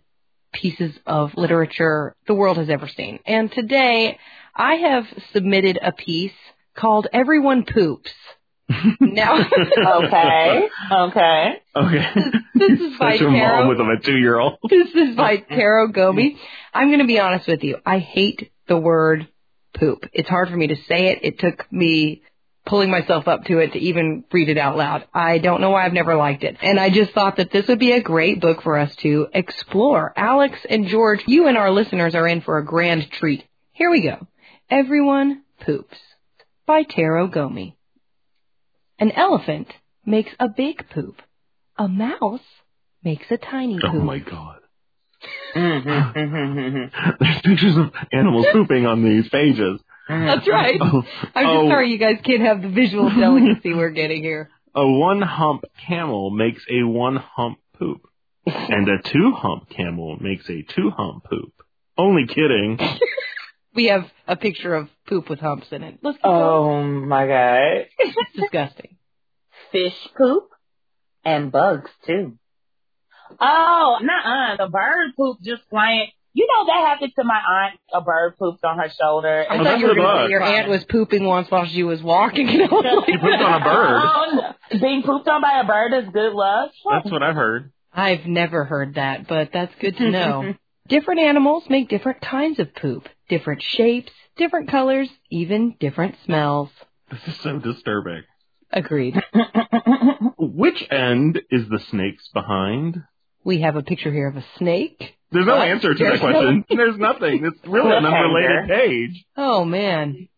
pieces 0.54 0.98
of 1.04 1.36
literature 1.36 2.16
the 2.26 2.32
world 2.32 2.56
has 2.56 2.70
ever 2.70 2.88
seen. 2.88 3.18
And 3.26 3.52
today, 3.52 4.18
I 4.56 4.76
have 4.76 5.04
submitted 5.34 5.78
a 5.82 5.92
piece 5.92 6.32
called 6.74 7.06
Everyone 7.12 7.66
Poops. 7.66 8.14
Now, 9.00 9.38
Okay. 10.04 10.68
Okay. 10.90 11.54
Okay. 11.76 12.06
this 12.54 12.80
is 12.80 12.98
by 12.98 13.12
Such 13.12 13.22
a 13.22 13.24
Taro. 13.30 13.64
mom 13.64 13.68
with 13.68 13.78
a 13.80 14.00
two-year-old. 14.02 14.58
This 14.70 14.88
is 14.94 15.16
by 15.16 15.36
Taro 15.38 15.88
Gomi. 15.92 16.36
I'm 16.72 16.88
going 16.88 17.00
to 17.00 17.06
be 17.06 17.18
honest 17.18 17.46
with 17.46 17.62
you. 17.62 17.76
I 17.84 17.98
hate 17.98 18.50
the 18.68 18.76
word 18.78 19.28
poop. 19.78 20.08
It's 20.12 20.28
hard 20.28 20.48
for 20.48 20.56
me 20.56 20.68
to 20.68 20.76
say 20.88 21.08
it. 21.08 21.18
It 21.22 21.38
took 21.38 21.70
me 21.72 22.22
pulling 22.66 22.90
myself 22.90 23.28
up 23.28 23.44
to 23.44 23.58
it 23.58 23.74
to 23.74 23.78
even 23.78 24.24
read 24.32 24.48
it 24.48 24.56
out 24.56 24.76
loud. 24.78 25.04
I 25.12 25.36
don't 25.38 25.60
know 25.60 25.70
why 25.70 25.84
I've 25.84 25.92
never 25.92 26.16
liked 26.16 26.44
it. 26.44 26.56
And 26.62 26.80
I 26.80 26.88
just 26.88 27.12
thought 27.12 27.36
that 27.36 27.50
this 27.52 27.68
would 27.68 27.78
be 27.78 27.92
a 27.92 28.00
great 28.02 28.40
book 28.40 28.62
for 28.62 28.78
us 28.78 28.94
to 28.96 29.26
explore. 29.34 30.14
Alex 30.16 30.58
and 30.70 30.86
George, 30.86 31.22
you 31.26 31.46
and 31.46 31.58
our 31.58 31.70
listeners 31.70 32.14
are 32.14 32.26
in 32.26 32.40
for 32.40 32.56
a 32.56 32.64
grand 32.64 33.10
treat. 33.10 33.44
Here 33.72 33.90
we 33.90 34.00
go. 34.00 34.26
Everyone 34.70 35.42
Poops 35.60 35.98
by 36.66 36.84
Taro 36.84 37.28
Gomi. 37.28 37.74
An 38.98 39.10
elephant 39.12 39.68
makes 40.04 40.30
a 40.38 40.48
big 40.48 40.88
poop. 40.90 41.20
A 41.76 41.88
mouse 41.88 42.40
makes 43.02 43.26
a 43.30 43.36
tiny 43.36 43.78
oh 43.82 43.90
poop. 43.90 44.00
Oh 44.00 44.04
my 44.04 44.18
god. 44.18 44.60
Mm-hmm, 45.56 45.88
ah. 45.88 46.12
mm-hmm. 46.14 47.14
There's 47.24 47.40
pictures 47.42 47.76
of 47.76 47.92
animals 48.12 48.46
pooping 48.52 48.86
on 48.86 49.04
these 49.04 49.28
pages. 49.28 49.80
Mm. 50.08 50.26
That's 50.26 50.48
right. 50.48 50.78
Oh, 50.80 51.02
I'm 51.34 51.44
just 51.44 51.56
oh, 51.56 51.68
sorry 51.68 51.90
you 51.90 51.98
guys 51.98 52.16
can't 52.24 52.42
have 52.42 52.62
the 52.62 52.68
visual 52.68 53.08
delicacy 53.10 53.72
we're 53.74 53.90
getting 53.90 54.22
here. 54.22 54.50
A 54.74 54.86
one 54.86 55.22
hump 55.22 55.64
camel 55.86 56.30
makes 56.30 56.62
a 56.70 56.86
one 56.86 57.16
hump 57.16 57.58
poop. 57.78 58.06
And 58.46 58.88
a 58.88 59.00
two 59.10 59.32
hump 59.34 59.70
camel 59.70 60.18
makes 60.20 60.48
a 60.50 60.62
two 60.62 60.90
hump 60.90 61.24
poop. 61.24 61.52
Only 61.96 62.26
kidding. 62.26 62.78
We 63.74 63.86
have 63.86 64.04
a 64.26 64.36
picture 64.36 64.74
of 64.74 64.88
poop 65.08 65.28
with 65.28 65.40
humps 65.40 65.66
in 65.72 65.82
it. 65.82 65.98
Let's 66.02 66.16
keep 66.18 66.22
going. 66.24 66.34
Oh 66.34 66.82
my 67.06 67.26
god. 67.26 67.86
It's 67.98 68.32
disgusting. 68.40 68.96
Fish 69.72 69.94
poop 70.16 70.48
and 71.24 71.50
bugs 71.50 71.90
too. 72.06 72.38
Oh, 73.40 73.98
nuh-uh. 74.02 74.64
The 74.64 74.70
bird 74.70 75.12
poop 75.16 75.38
just 75.42 75.62
flying. 75.70 76.08
You 76.36 76.46
know 76.48 76.66
that 76.66 76.88
happened 76.88 77.12
to 77.16 77.24
my 77.24 77.38
aunt. 77.48 77.78
A 77.92 78.00
bird 78.00 78.34
pooped 78.38 78.64
on 78.64 78.78
her 78.78 78.90
shoulder. 79.00 79.44
I 79.48 79.58
Oh, 79.58 79.64
thought 79.64 79.78
you 79.78 79.86
were 79.86 79.94
going 79.94 80.16
to 80.18 80.26
say 80.26 80.30
your 80.30 80.42
aunt 80.42 80.68
was 80.68 80.84
pooping 80.84 81.24
once 81.24 81.48
while 81.50 81.64
she 81.66 81.82
was 81.84 82.02
walking. 82.02 82.48
And 82.48 82.62
I 82.62 82.66
was 82.66 83.04
She 83.06 83.12
pooped 83.16 83.42
on 83.42 83.62
a 83.62 83.64
bird. 83.64 84.02
Oh, 84.04 84.54
no. 84.72 84.80
Being 84.80 85.02
pooped 85.04 85.28
on 85.28 85.40
by 85.42 85.60
a 85.60 85.64
bird 85.64 85.92
is 85.94 86.08
good 86.12 86.32
luck. 86.32 86.70
That's 86.90 87.10
what 87.10 87.22
I've 87.22 87.36
heard. 87.36 87.72
I've 87.92 88.26
never 88.26 88.64
heard 88.64 88.96
that, 88.96 89.28
but 89.28 89.50
that's 89.52 89.72
good 89.80 89.96
to 89.98 90.10
know. 90.10 90.54
different 90.88 91.20
animals 91.20 91.64
make 91.68 91.88
different 91.88 92.20
kinds 92.20 92.58
of 92.58 92.74
poop, 92.74 93.04
different 93.28 93.62
shapes, 93.62 94.12
different 94.36 94.70
colors, 94.70 95.08
even 95.30 95.74
different 95.80 96.16
smells. 96.24 96.70
This 97.10 97.20
is 97.34 97.40
so 97.40 97.58
disturbing. 97.58 98.22
Agreed. 98.72 99.14
Which 100.38 100.84
end 100.90 101.40
is 101.50 101.68
the 101.68 101.80
snake's 101.90 102.28
behind? 102.32 103.02
We 103.44 103.60
have 103.60 103.76
a 103.76 103.82
picture 103.82 104.12
here 104.12 104.28
of 104.28 104.36
a 104.36 104.44
snake. 104.58 105.14
There's 105.30 105.46
no 105.46 105.56
What? 105.56 105.68
answer 105.68 105.94
to 105.94 106.04
that 106.04 106.20
question. 106.20 106.64
There's 106.70 106.96
nothing. 106.96 107.44
It's 107.44 107.66
really 107.66 107.90
an 107.96 108.04
unrelated 108.06 108.68
page. 108.68 109.24
Oh 109.36 109.64
man. 109.64 110.28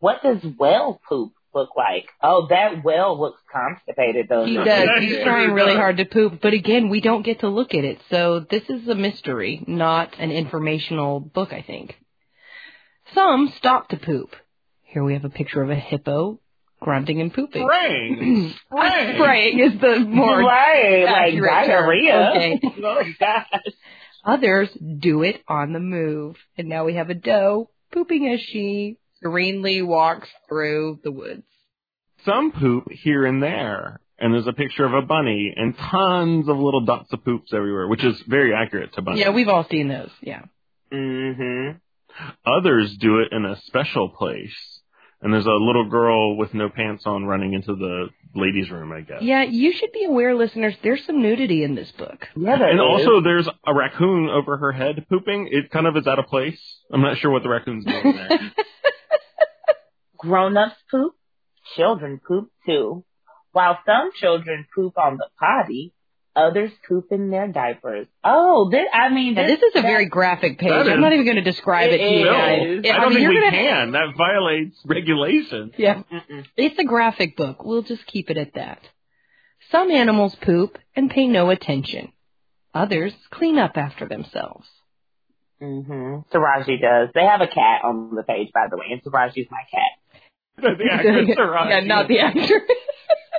what 0.00 0.22
does 0.22 0.42
whale 0.58 1.00
poop 1.08 1.32
look 1.54 1.70
like? 1.76 2.06
Oh, 2.22 2.46
that 2.50 2.82
whale 2.84 3.18
looks 3.20 3.40
constipated 3.52 4.26
though. 4.28 4.44
He 4.44 4.54
doesn't 4.56 5.02
He's 5.02 5.22
trying 5.22 5.52
really 5.52 5.74
hard 5.76 5.98
to 5.98 6.04
poop, 6.04 6.40
but 6.42 6.52
again, 6.54 6.88
we 6.88 7.00
don't 7.00 7.22
get 7.24 7.40
to 7.40 7.48
look 7.48 7.74
at 7.74 7.84
it. 7.84 7.98
So 8.10 8.40
this 8.40 8.62
is 8.68 8.86
a 8.88 8.94
mystery, 8.94 9.62
not 9.66 10.18
an 10.18 10.30
informational 10.30 11.20
book, 11.20 11.52
I 11.52 11.62
think. 11.62 11.96
Some 13.14 13.52
stop 13.56 13.88
to 13.88 13.96
poop. 13.96 14.34
Here 14.82 15.02
we 15.04 15.14
have 15.14 15.24
a 15.24 15.30
picture 15.30 15.62
of 15.62 15.70
a 15.70 15.74
hippo 15.74 16.38
grunting 16.80 17.20
and 17.20 17.32
pooping. 17.32 17.66
Spraying. 17.66 18.54
Spraying. 18.66 19.14
Spraying 19.16 19.58
is 19.60 19.80
the 19.80 20.00
more 20.00 20.40
right, 20.40 21.04
like 21.04 21.34
diarrhea. 21.40 22.30
Okay. 22.34 22.60
Oh 22.84 23.02
gosh. 23.18 23.46
Others 24.24 24.70
do 24.98 25.22
it 25.22 25.40
on 25.48 25.72
the 25.72 25.80
move. 25.80 26.36
And 26.56 26.68
now 26.68 26.84
we 26.84 26.94
have 26.94 27.10
a 27.10 27.14
doe 27.14 27.70
pooping 27.92 28.28
as 28.28 28.40
she 28.40 28.98
serenely 29.20 29.82
walks 29.82 30.28
through 30.48 31.00
the 31.02 31.10
woods. 31.12 31.42
Some 32.24 32.52
poop 32.52 32.84
here 32.90 33.24
and 33.26 33.42
there. 33.42 34.00
And 34.18 34.32
there's 34.32 34.46
a 34.46 34.52
picture 34.52 34.84
of 34.84 34.94
a 34.94 35.02
bunny 35.02 35.52
and 35.56 35.76
tons 35.76 36.48
of 36.48 36.56
little 36.56 36.84
dots 36.84 37.12
of 37.12 37.24
poops 37.24 37.52
everywhere, 37.52 37.88
which 37.88 38.04
is 38.04 38.20
very 38.28 38.54
accurate 38.54 38.92
to 38.94 39.02
bunnies. 39.02 39.20
Yeah, 39.20 39.30
we've 39.30 39.48
all 39.48 39.66
seen 39.68 39.88
those. 39.88 40.10
Yeah. 40.20 40.42
Mm-hmm. 40.92 41.78
Others 42.46 42.96
do 42.98 43.18
it 43.20 43.32
in 43.32 43.44
a 43.44 43.60
special 43.62 44.08
place. 44.08 44.54
And 45.20 45.32
there's 45.32 45.46
a 45.46 45.50
little 45.50 45.88
girl 45.88 46.36
with 46.36 46.52
no 46.52 46.68
pants 46.68 47.04
on 47.06 47.24
running 47.26 47.52
into 47.52 47.76
the 47.76 48.08
ladies' 48.34 48.70
room, 48.72 48.90
I 48.90 49.02
guess. 49.02 49.22
Yeah, 49.22 49.44
you 49.44 49.72
should 49.72 49.92
be 49.92 50.04
aware, 50.04 50.34
listeners, 50.34 50.74
there's 50.82 51.04
some 51.06 51.22
nudity 51.22 51.62
in 51.62 51.76
this 51.76 51.92
book. 51.92 52.26
Yeah, 52.36 52.58
there 52.58 52.70
And 52.70 52.80
is. 52.80 52.84
also, 53.06 53.20
there's 53.22 53.48
a 53.64 53.72
raccoon 53.72 54.28
over 54.28 54.56
her 54.56 54.72
head 54.72 55.06
pooping. 55.08 55.48
It 55.52 55.70
kind 55.70 55.86
of 55.86 55.96
is 55.96 56.08
out 56.08 56.18
of 56.18 56.26
place. 56.26 56.60
I'm 56.92 57.02
not 57.02 57.18
sure 57.18 57.30
what 57.30 57.44
the 57.44 57.50
raccoon's 57.50 57.84
doing 57.84 58.02
there. 58.16 58.52
grown-ups 60.18 60.74
poop, 60.90 61.14
children 61.76 62.20
poop 62.26 62.50
too. 62.66 63.04
While 63.52 63.78
some 63.86 64.10
children 64.14 64.66
poop 64.74 64.96
on 64.98 65.18
the 65.18 65.28
potty, 65.38 65.92
others 66.34 66.70
poop 66.88 67.06
in 67.12 67.30
their 67.30 67.48
diapers. 67.48 68.06
Oh, 68.24 68.68
this, 68.70 68.86
I 68.92 69.08
mean, 69.10 69.34
Now, 69.34 69.46
this 69.46 69.60
is 69.60 69.72
a 69.76 69.82
very 69.82 70.06
graphic 70.06 70.58
page. 70.58 70.70
That 70.70 70.88
I'm 70.88 71.00
not 71.00 71.12
even 71.12 71.24
going 71.24 71.36
to 71.36 71.42
describe 71.42 71.90
it, 71.90 72.00
It 72.00 72.08
to 72.08 72.14
you 72.18 72.24
guys. 72.26 72.60
is. 72.78 72.84
Yeah, 72.84 72.96
I 72.96 73.00
don't 73.00 73.14
mean, 73.14 73.18
think 73.28 73.28
we 73.30 73.40
gonna- 73.40 73.50
can. 73.56 73.90
That 73.92 74.14
violates 74.16 74.76
regulations. 74.86 75.72
Yeah, 75.76 76.02
Mm-mm. 76.12 76.44
it's 76.56 76.78
a 76.78 76.84
graphic 76.84 77.36
book. 77.36 77.64
We'll 77.64 77.82
just 77.82 78.06
keep 78.06 78.30
it 78.30 78.36
at 78.38 78.54
that. 78.54 78.78
Some 79.70 79.90
animals 79.90 80.34
poop 80.42 80.78
and 80.96 81.10
pay 81.10 81.26
no 81.26 81.50
attention. 81.50 82.12
Others 82.74 83.12
clean 83.30 83.58
up 83.58 83.76
after 83.76 84.06
themselves. 84.08 84.66
Mm-hmm. 85.62 86.20
Taraji 86.36 86.80
does. 86.80 87.10
They 87.14 87.24
have 87.24 87.40
a 87.40 87.46
cat 87.46 87.82
on 87.84 88.14
the 88.14 88.22
page, 88.22 88.48
by 88.52 88.66
the 88.70 88.76
way, 88.76 88.86
and 88.90 89.02
Taraji's 89.02 89.48
my 89.50 89.62
cat. 89.70 90.22
the 90.56 90.88
actress 90.92 91.36
Taraji. 91.36 91.70
yeah, 91.70 91.80
not 91.80 92.08
the 92.08 92.18
actor. 92.20 92.60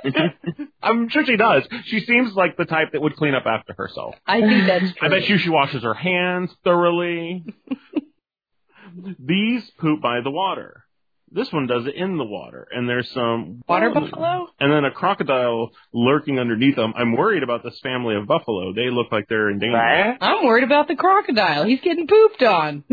I'm 0.82 1.08
sure 1.08 1.24
she 1.24 1.36
does. 1.36 1.62
She 1.84 2.00
seems 2.00 2.34
like 2.34 2.56
the 2.56 2.64
type 2.64 2.92
that 2.92 3.00
would 3.02 3.16
clean 3.16 3.34
up 3.34 3.44
after 3.46 3.74
herself. 3.76 4.14
I 4.26 4.40
think 4.40 4.66
that's 4.66 4.92
I 5.00 5.08
bet 5.08 5.28
you 5.28 5.38
she 5.38 5.48
washes 5.50 5.82
her 5.82 5.94
hands 5.94 6.50
thoroughly. 6.64 7.44
These 9.18 9.68
poop 9.80 10.00
by 10.00 10.20
the 10.22 10.30
water. 10.30 10.84
This 11.32 11.50
one 11.52 11.66
does 11.66 11.84
it 11.86 11.96
in 11.96 12.16
the 12.16 12.24
water, 12.24 12.68
and 12.70 12.88
there's 12.88 13.10
some 13.10 13.60
Water 13.68 13.90
buffalo? 13.90 14.46
and 14.60 14.70
then 14.72 14.84
a 14.84 14.92
crocodile 14.92 15.72
lurking 15.92 16.38
underneath 16.38 16.76
them. 16.76 16.92
I'm 16.96 17.16
worried 17.16 17.42
about 17.42 17.64
this 17.64 17.76
family 17.82 18.14
of 18.14 18.28
buffalo. 18.28 18.72
They 18.72 18.88
look 18.88 19.10
like 19.10 19.26
they're 19.28 19.50
in 19.50 19.58
danger. 19.58 19.76
Right? 19.76 20.16
I'm 20.20 20.44
worried 20.44 20.62
about 20.62 20.86
the 20.86 20.94
crocodile. 20.94 21.64
He's 21.64 21.80
getting 21.80 22.06
pooped 22.06 22.40
on. 22.44 22.84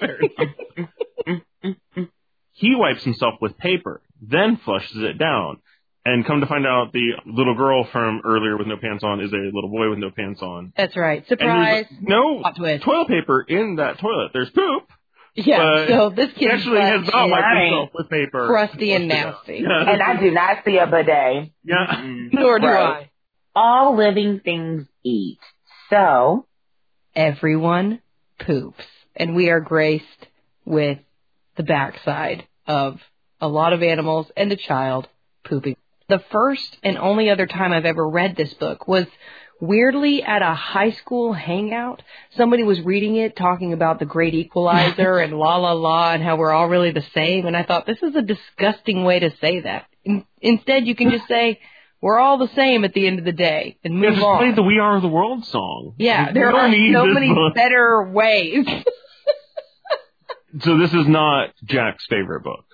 Fair 0.00 0.18
enough. 0.18 0.88
He 2.64 2.74
wipes 2.74 3.04
himself 3.04 3.34
with 3.40 3.56
paper, 3.58 4.00
then 4.22 4.56
flushes 4.64 4.96
it 5.02 5.18
down. 5.18 5.58
And 6.06 6.26
come 6.26 6.40
to 6.40 6.46
find 6.46 6.66
out, 6.66 6.92
the 6.92 7.12
little 7.24 7.54
girl 7.54 7.84
from 7.90 8.20
earlier 8.26 8.58
with 8.58 8.66
no 8.66 8.76
pants 8.76 9.02
on 9.02 9.20
is 9.20 9.32
a 9.32 9.36
little 9.36 9.70
boy 9.70 9.88
with 9.88 9.98
no 9.98 10.10
pants 10.10 10.42
on. 10.42 10.72
That's 10.76 10.94
right. 10.96 11.26
Surprise. 11.28 11.86
no 12.00 12.42
twist. 12.56 12.84
toilet 12.84 13.08
paper 13.08 13.40
in 13.48 13.76
that 13.76 13.98
toilet. 14.00 14.30
There's 14.34 14.50
poop. 14.50 14.82
Yeah. 15.34 15.58
but 15.58 15.88
so 15.88 16.10
this 16.10 16.30
kid 16.38 16.50
actually 16.52 16.80
has 16.80 17.06
not 17.08 17.28
wiped 17.30 17.42
Right. 17.42 17.64
himself 17.64 17.88
with 17.94 18.08
paper. 18.10 18.46
crusty 18.48 18.92
and 18.92 19.10
Flushed 19.10 19.18
it 19.22 19.26
out. 19.26 19.34
nasty. 19.48 19.64
Yeah. 19.66 19.92
And 19.92 20.02
I 20.02 20.20
do 20.20 20.30
not 20.30 20.58
see 20.64 20.76
a 20.76 20.86
bidet. 20.86 21.50
yeah. 21.64 22.02
Nor 22.32 22.58
do 22.60 22.66
Right. 22.66 23.08
All 23.56 23.96
living 23.96 24.40
things 24.44 24.86
eat. 25.04 25.38
So, 25.90 26.46
everyone 27.16 28.00
poops. 28.38 28.84
And 29.16 29.34
we 29.34 29.48
are 29.50 29.60
graced 29.60 30.26
with 30.64 30.98
the 31.56 31.62
backside 31.62 32.46
of 32.66 33.00
a 33.40 33.48
lot 33.48 33.72
of 33.72 33.82
animals 33.82 34.30
and 34.36 34.50
a 34.52 34.56
child 34.56 35.08
pooping. 35.44 35.76
The 36.08 36.22
first 36.30 36.76
and 36.82 36.98
only 36.98 37.30
other 37.30 37.46
time 37.46 37.72
I've 37.72 37.84
ever 37.86 38.06
read 38.08 38.36
this 38.36 38.52
book 38.54 38.86
was 38.86 39.06
weirdly 39.60 40.22
at 40.22 40.42
a 40.42 40.52
high 40.54 40.90
school 40.92 41.32
hangout. 41.32 42.02
Somebody 42.36 42.62
was 42.62 42.80
reading 42.80 43.16
it, 43.16 43.36
talking 43.36 43.72
about 43.72 43.98
the 43.98 44.04
great 44.04 44.34
equalizer 44.34 45.18
and 45.24 45.32
la 45.38 45.56
la 45.56 45.72
la 45.72 46.12
and 46.12 46.22
how 46.22 46.36
we're 46.36 46.52
all 46.52 46.68
really 46.68 46.90
the 46.92 47.04
same. 47.14 47.46
And 47.46 47.56
I 47.56 47.62
thought, 47.62 47.86
this 47.86 48.02
is 48.02 48.14
a 48.14 48.22
disgusting 48.22 49.04
way 49.04 49.20
to 49.20 49.30
say 49.40 49.60
that. 49.60 49.86
In- 50.04 50.26
instead, 50.40 50.86
you 50.86 50.94
can 50.94 51.10
just 51.10 51.26
say, 51.28 51.60
we're 52.02 52.18
all 52.18 52.36
the 52.36 52.48
same 52.54 52.84
at 52.84 52.92
the 52.92 53.06
end 53.06 53.18
of 53.18 53.24
the 53.24 53.32
day 53.32 53.78
and 53.82 53.94
Yeah, 53.94 54.00
move 54.10 54.14
just 54.16 54.26
on. 54.26 54.38
play 54.38 54.52
the 54.52 54.62
We 54.62 54.78
Are 54.78 55.00
the 55.00 55.08
World 55.08 55.46
song. 55.46 55.94
Yeah, 55.98 56.32
there 56.32 56.52
are 56.54 56.70
so 56.70 57.06
many 57.06 57.32
book. 57.32 57.54
better 57.54 58.10
ways. 58.12 58.66
So 60.60 60.78
this 60.78 60.92
is 60.94 61.06
not 61.08 61.50
Jack's 61.64 62.06
favorite 62.06 62.42
book. 62.44 62.64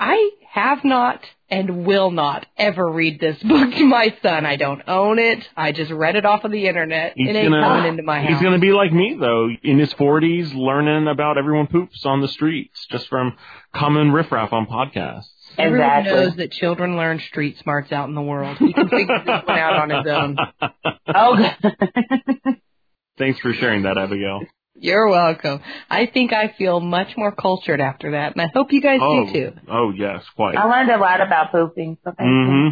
I 0.00 0.30
have 0.50 0.84
not 0.84 1.20
and 1.50 1.84
will 1.86 2.10
not 2.10 2.46
ever 2.56 2.88
read 2.90 3.20
this 3.20 3.36
book 3.42 3.72
to 3.74 3.84
my 3.86 4.14
son. 4.22 4.46
I 4.46 4.56
don't 4.56 4.82
own 4.86 5.18
it. 5.18 5.46
I 5.56 5.72
just 5.72 5.90
read 5.90 6.14
it 6.16 6.24
off 6.24 6.44
of 6.44 6.52
the 6.52 6.66
internet. 6.68 7.14
He's 7.16 7.28
it 7.28 7.36
ain't 7.36 7.50
gonna- 7.50 7.62
coming 7.66 7.88
into 7.88 8.02
my 8.02 8.20
house. 8.20 8.28
He's 8.30 8.40
going 8.40 8.52
to 8.54 8.60
be 8.60 8.72
like 8.72 8.92
me 8.92 9.16
though, 9.18 9.48
in 9.62 9.78
his 9.78 9.92
40s, 9.94 10.54
learning 10.54 11.08
about 11.08 11.36
everyone 11.36 11.66
poops 11.66 12.04
on 12.06 12.20
the 12.20 12.28
streets 12.28 12.86
just 12.90 13.08
from 13.08 13.36
common 13.74 14.12
riffraff 14.12 14.52
on 14.52 14.66
podcasts. 14.66 15.26
Everyone 15.58 15.88
Exactly. 15.88 16.12
knows 16.12 16.36
that 16.36 16.52
children 16.52 16.96
learn 16.96 17.18
street 17.18 17.58
smarts 17.58 17.90
out 17.90 18.08
in 18.08 18.14
the 18.14 18.22
world. 18.22 18.58
He 18.58 18.72
can 18.72 18.88
figure 18.88 19.18
this 19.18 19.42
one 19.46 19.58
out 19.58 19.90
on 19.90 19.90
his 19.90 20.06
own. 20.06 20.36
Oh, 21.14 21.50
Thanks 23.18 23.40
for 23.40 23.52
sharing 23.52 23.82
that, 23.82 23.98
Abigail. 23.98 24.42
You're 24.80 25.08
welcome. 25.08 25.60
I 25.90 26.06
think 26.06 26.32
I 26.32 26.48
feel 26.56 26.80
much 26.80 27.16
more 27.16 27.32
cultured 27.32 27.80
after 27.80 28.12
that, 28.12 28.32
and 28.32 28.40
I 28.42 28.48
hope 28.52 28.72
you 28.72 28.80
guys 28.80 29.00
Oh, 29.02 29.26
do 29.26 29.32
too. 29.32 29.52
oh 29.68 29.90
yes, 29.96 30.24
quite. 30.36 30.56
I 30.56 30.64
learned 30.64 30.90
a 30.90 30.98
lot 30.98 31.20
about 31.20 31.50
pooping. 31.52 31.98
So 32.04 32.12
thank 32.16 32.28
you. 32.28 32.44
hmm 32.46 32.68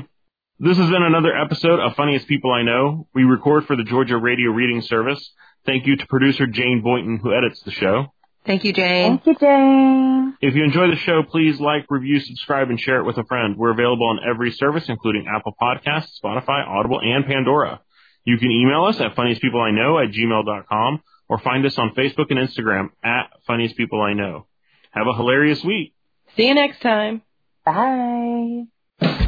This 0.67 0.77
has 0.79 0.89
been 0.89 1.03
another 1.03 1.37
episode 1.37 1.81
of 1.81 1.95
Funniest 1.97 2.27
People 2.29 2.53
I 2.53 2.63
Know. 2.63 3.09
We 3.15 3.25
record 3.25 3.67
for 3.67 3.77
the 3.77 3.85
Georgia 3.85 4.17
Radio 4.17 4.51
Reading 4.51 4.81
Service. 4.83 5.33
Thank 5.67 5.87
you 5.87 5.97
to 5.97 6.07
producer 6.07 6.47
Jane 6.47 6.81
Boynton 6.83 7.19
who 7.23 7.35
edits 7.37 7.61
the 7.63 7.73
show. 7.73 8.13
Thank 8.47 8.63
you, 8.63 8.73
Jane. 8.73 9.19
Thank 9.19 9.27
you, 9.27 9.35
Jane. 9.41 10.37
If 10.41 10.55
you 10.55 10.63
enjoy 10.63 10.89
the 10.89 10.97
show, 10.97 11.25
please 11.29 11.59
like, 11.59 11.87
review, 11.91 12.21
subscribe, 12.21 12.71
and 12.71 12.79
share 12.79 12.99
it 13.01 13.05
with 13.05 13.19
a 13.19 13.25
friend. 13.25 13.57
We're 13.57 13.73
available 13.73 14.07
on 14.07 14.21
every 14.25 14.53
service, 14.53 14.85
including 14.89 15.27
Apple 15.27 15.55
Podcasts, 15.61 16.21
Spotify, 16.23 16.65
Audible, 16.65 17.01
and 17.03 17.27
Pandora. 17.27 17.81
You 18.25 18.39
can 18.39 18.53
email 18.53 18.85
us 18.85 19.01
at 19.01 19.17
funniestpeopleiknow 19.17 20.05
at 20.07 20.15
gmail.com 20.15 21.01
or 21.29 21.39
find 21.39 21.65
us 21.67 21.79
on 21.79 21.93
Facebook 21.97 22.31
and 22.31 22.39
Instagram 22.39 22.91
at 23.05 23.31
funniest 23.47 23.77
people 23.77 24.01
I 24.01 24.13
know. 24.13 24.47
Have 24.91 25.07
a 25.07 25.15
hilarious 25.15 25.63
week. 25.65 25.95
See 26.37 26.47
you 26.47 26.55
next 26.55 26.81
time. 26.81 27.23
Bye. 27.65 29.23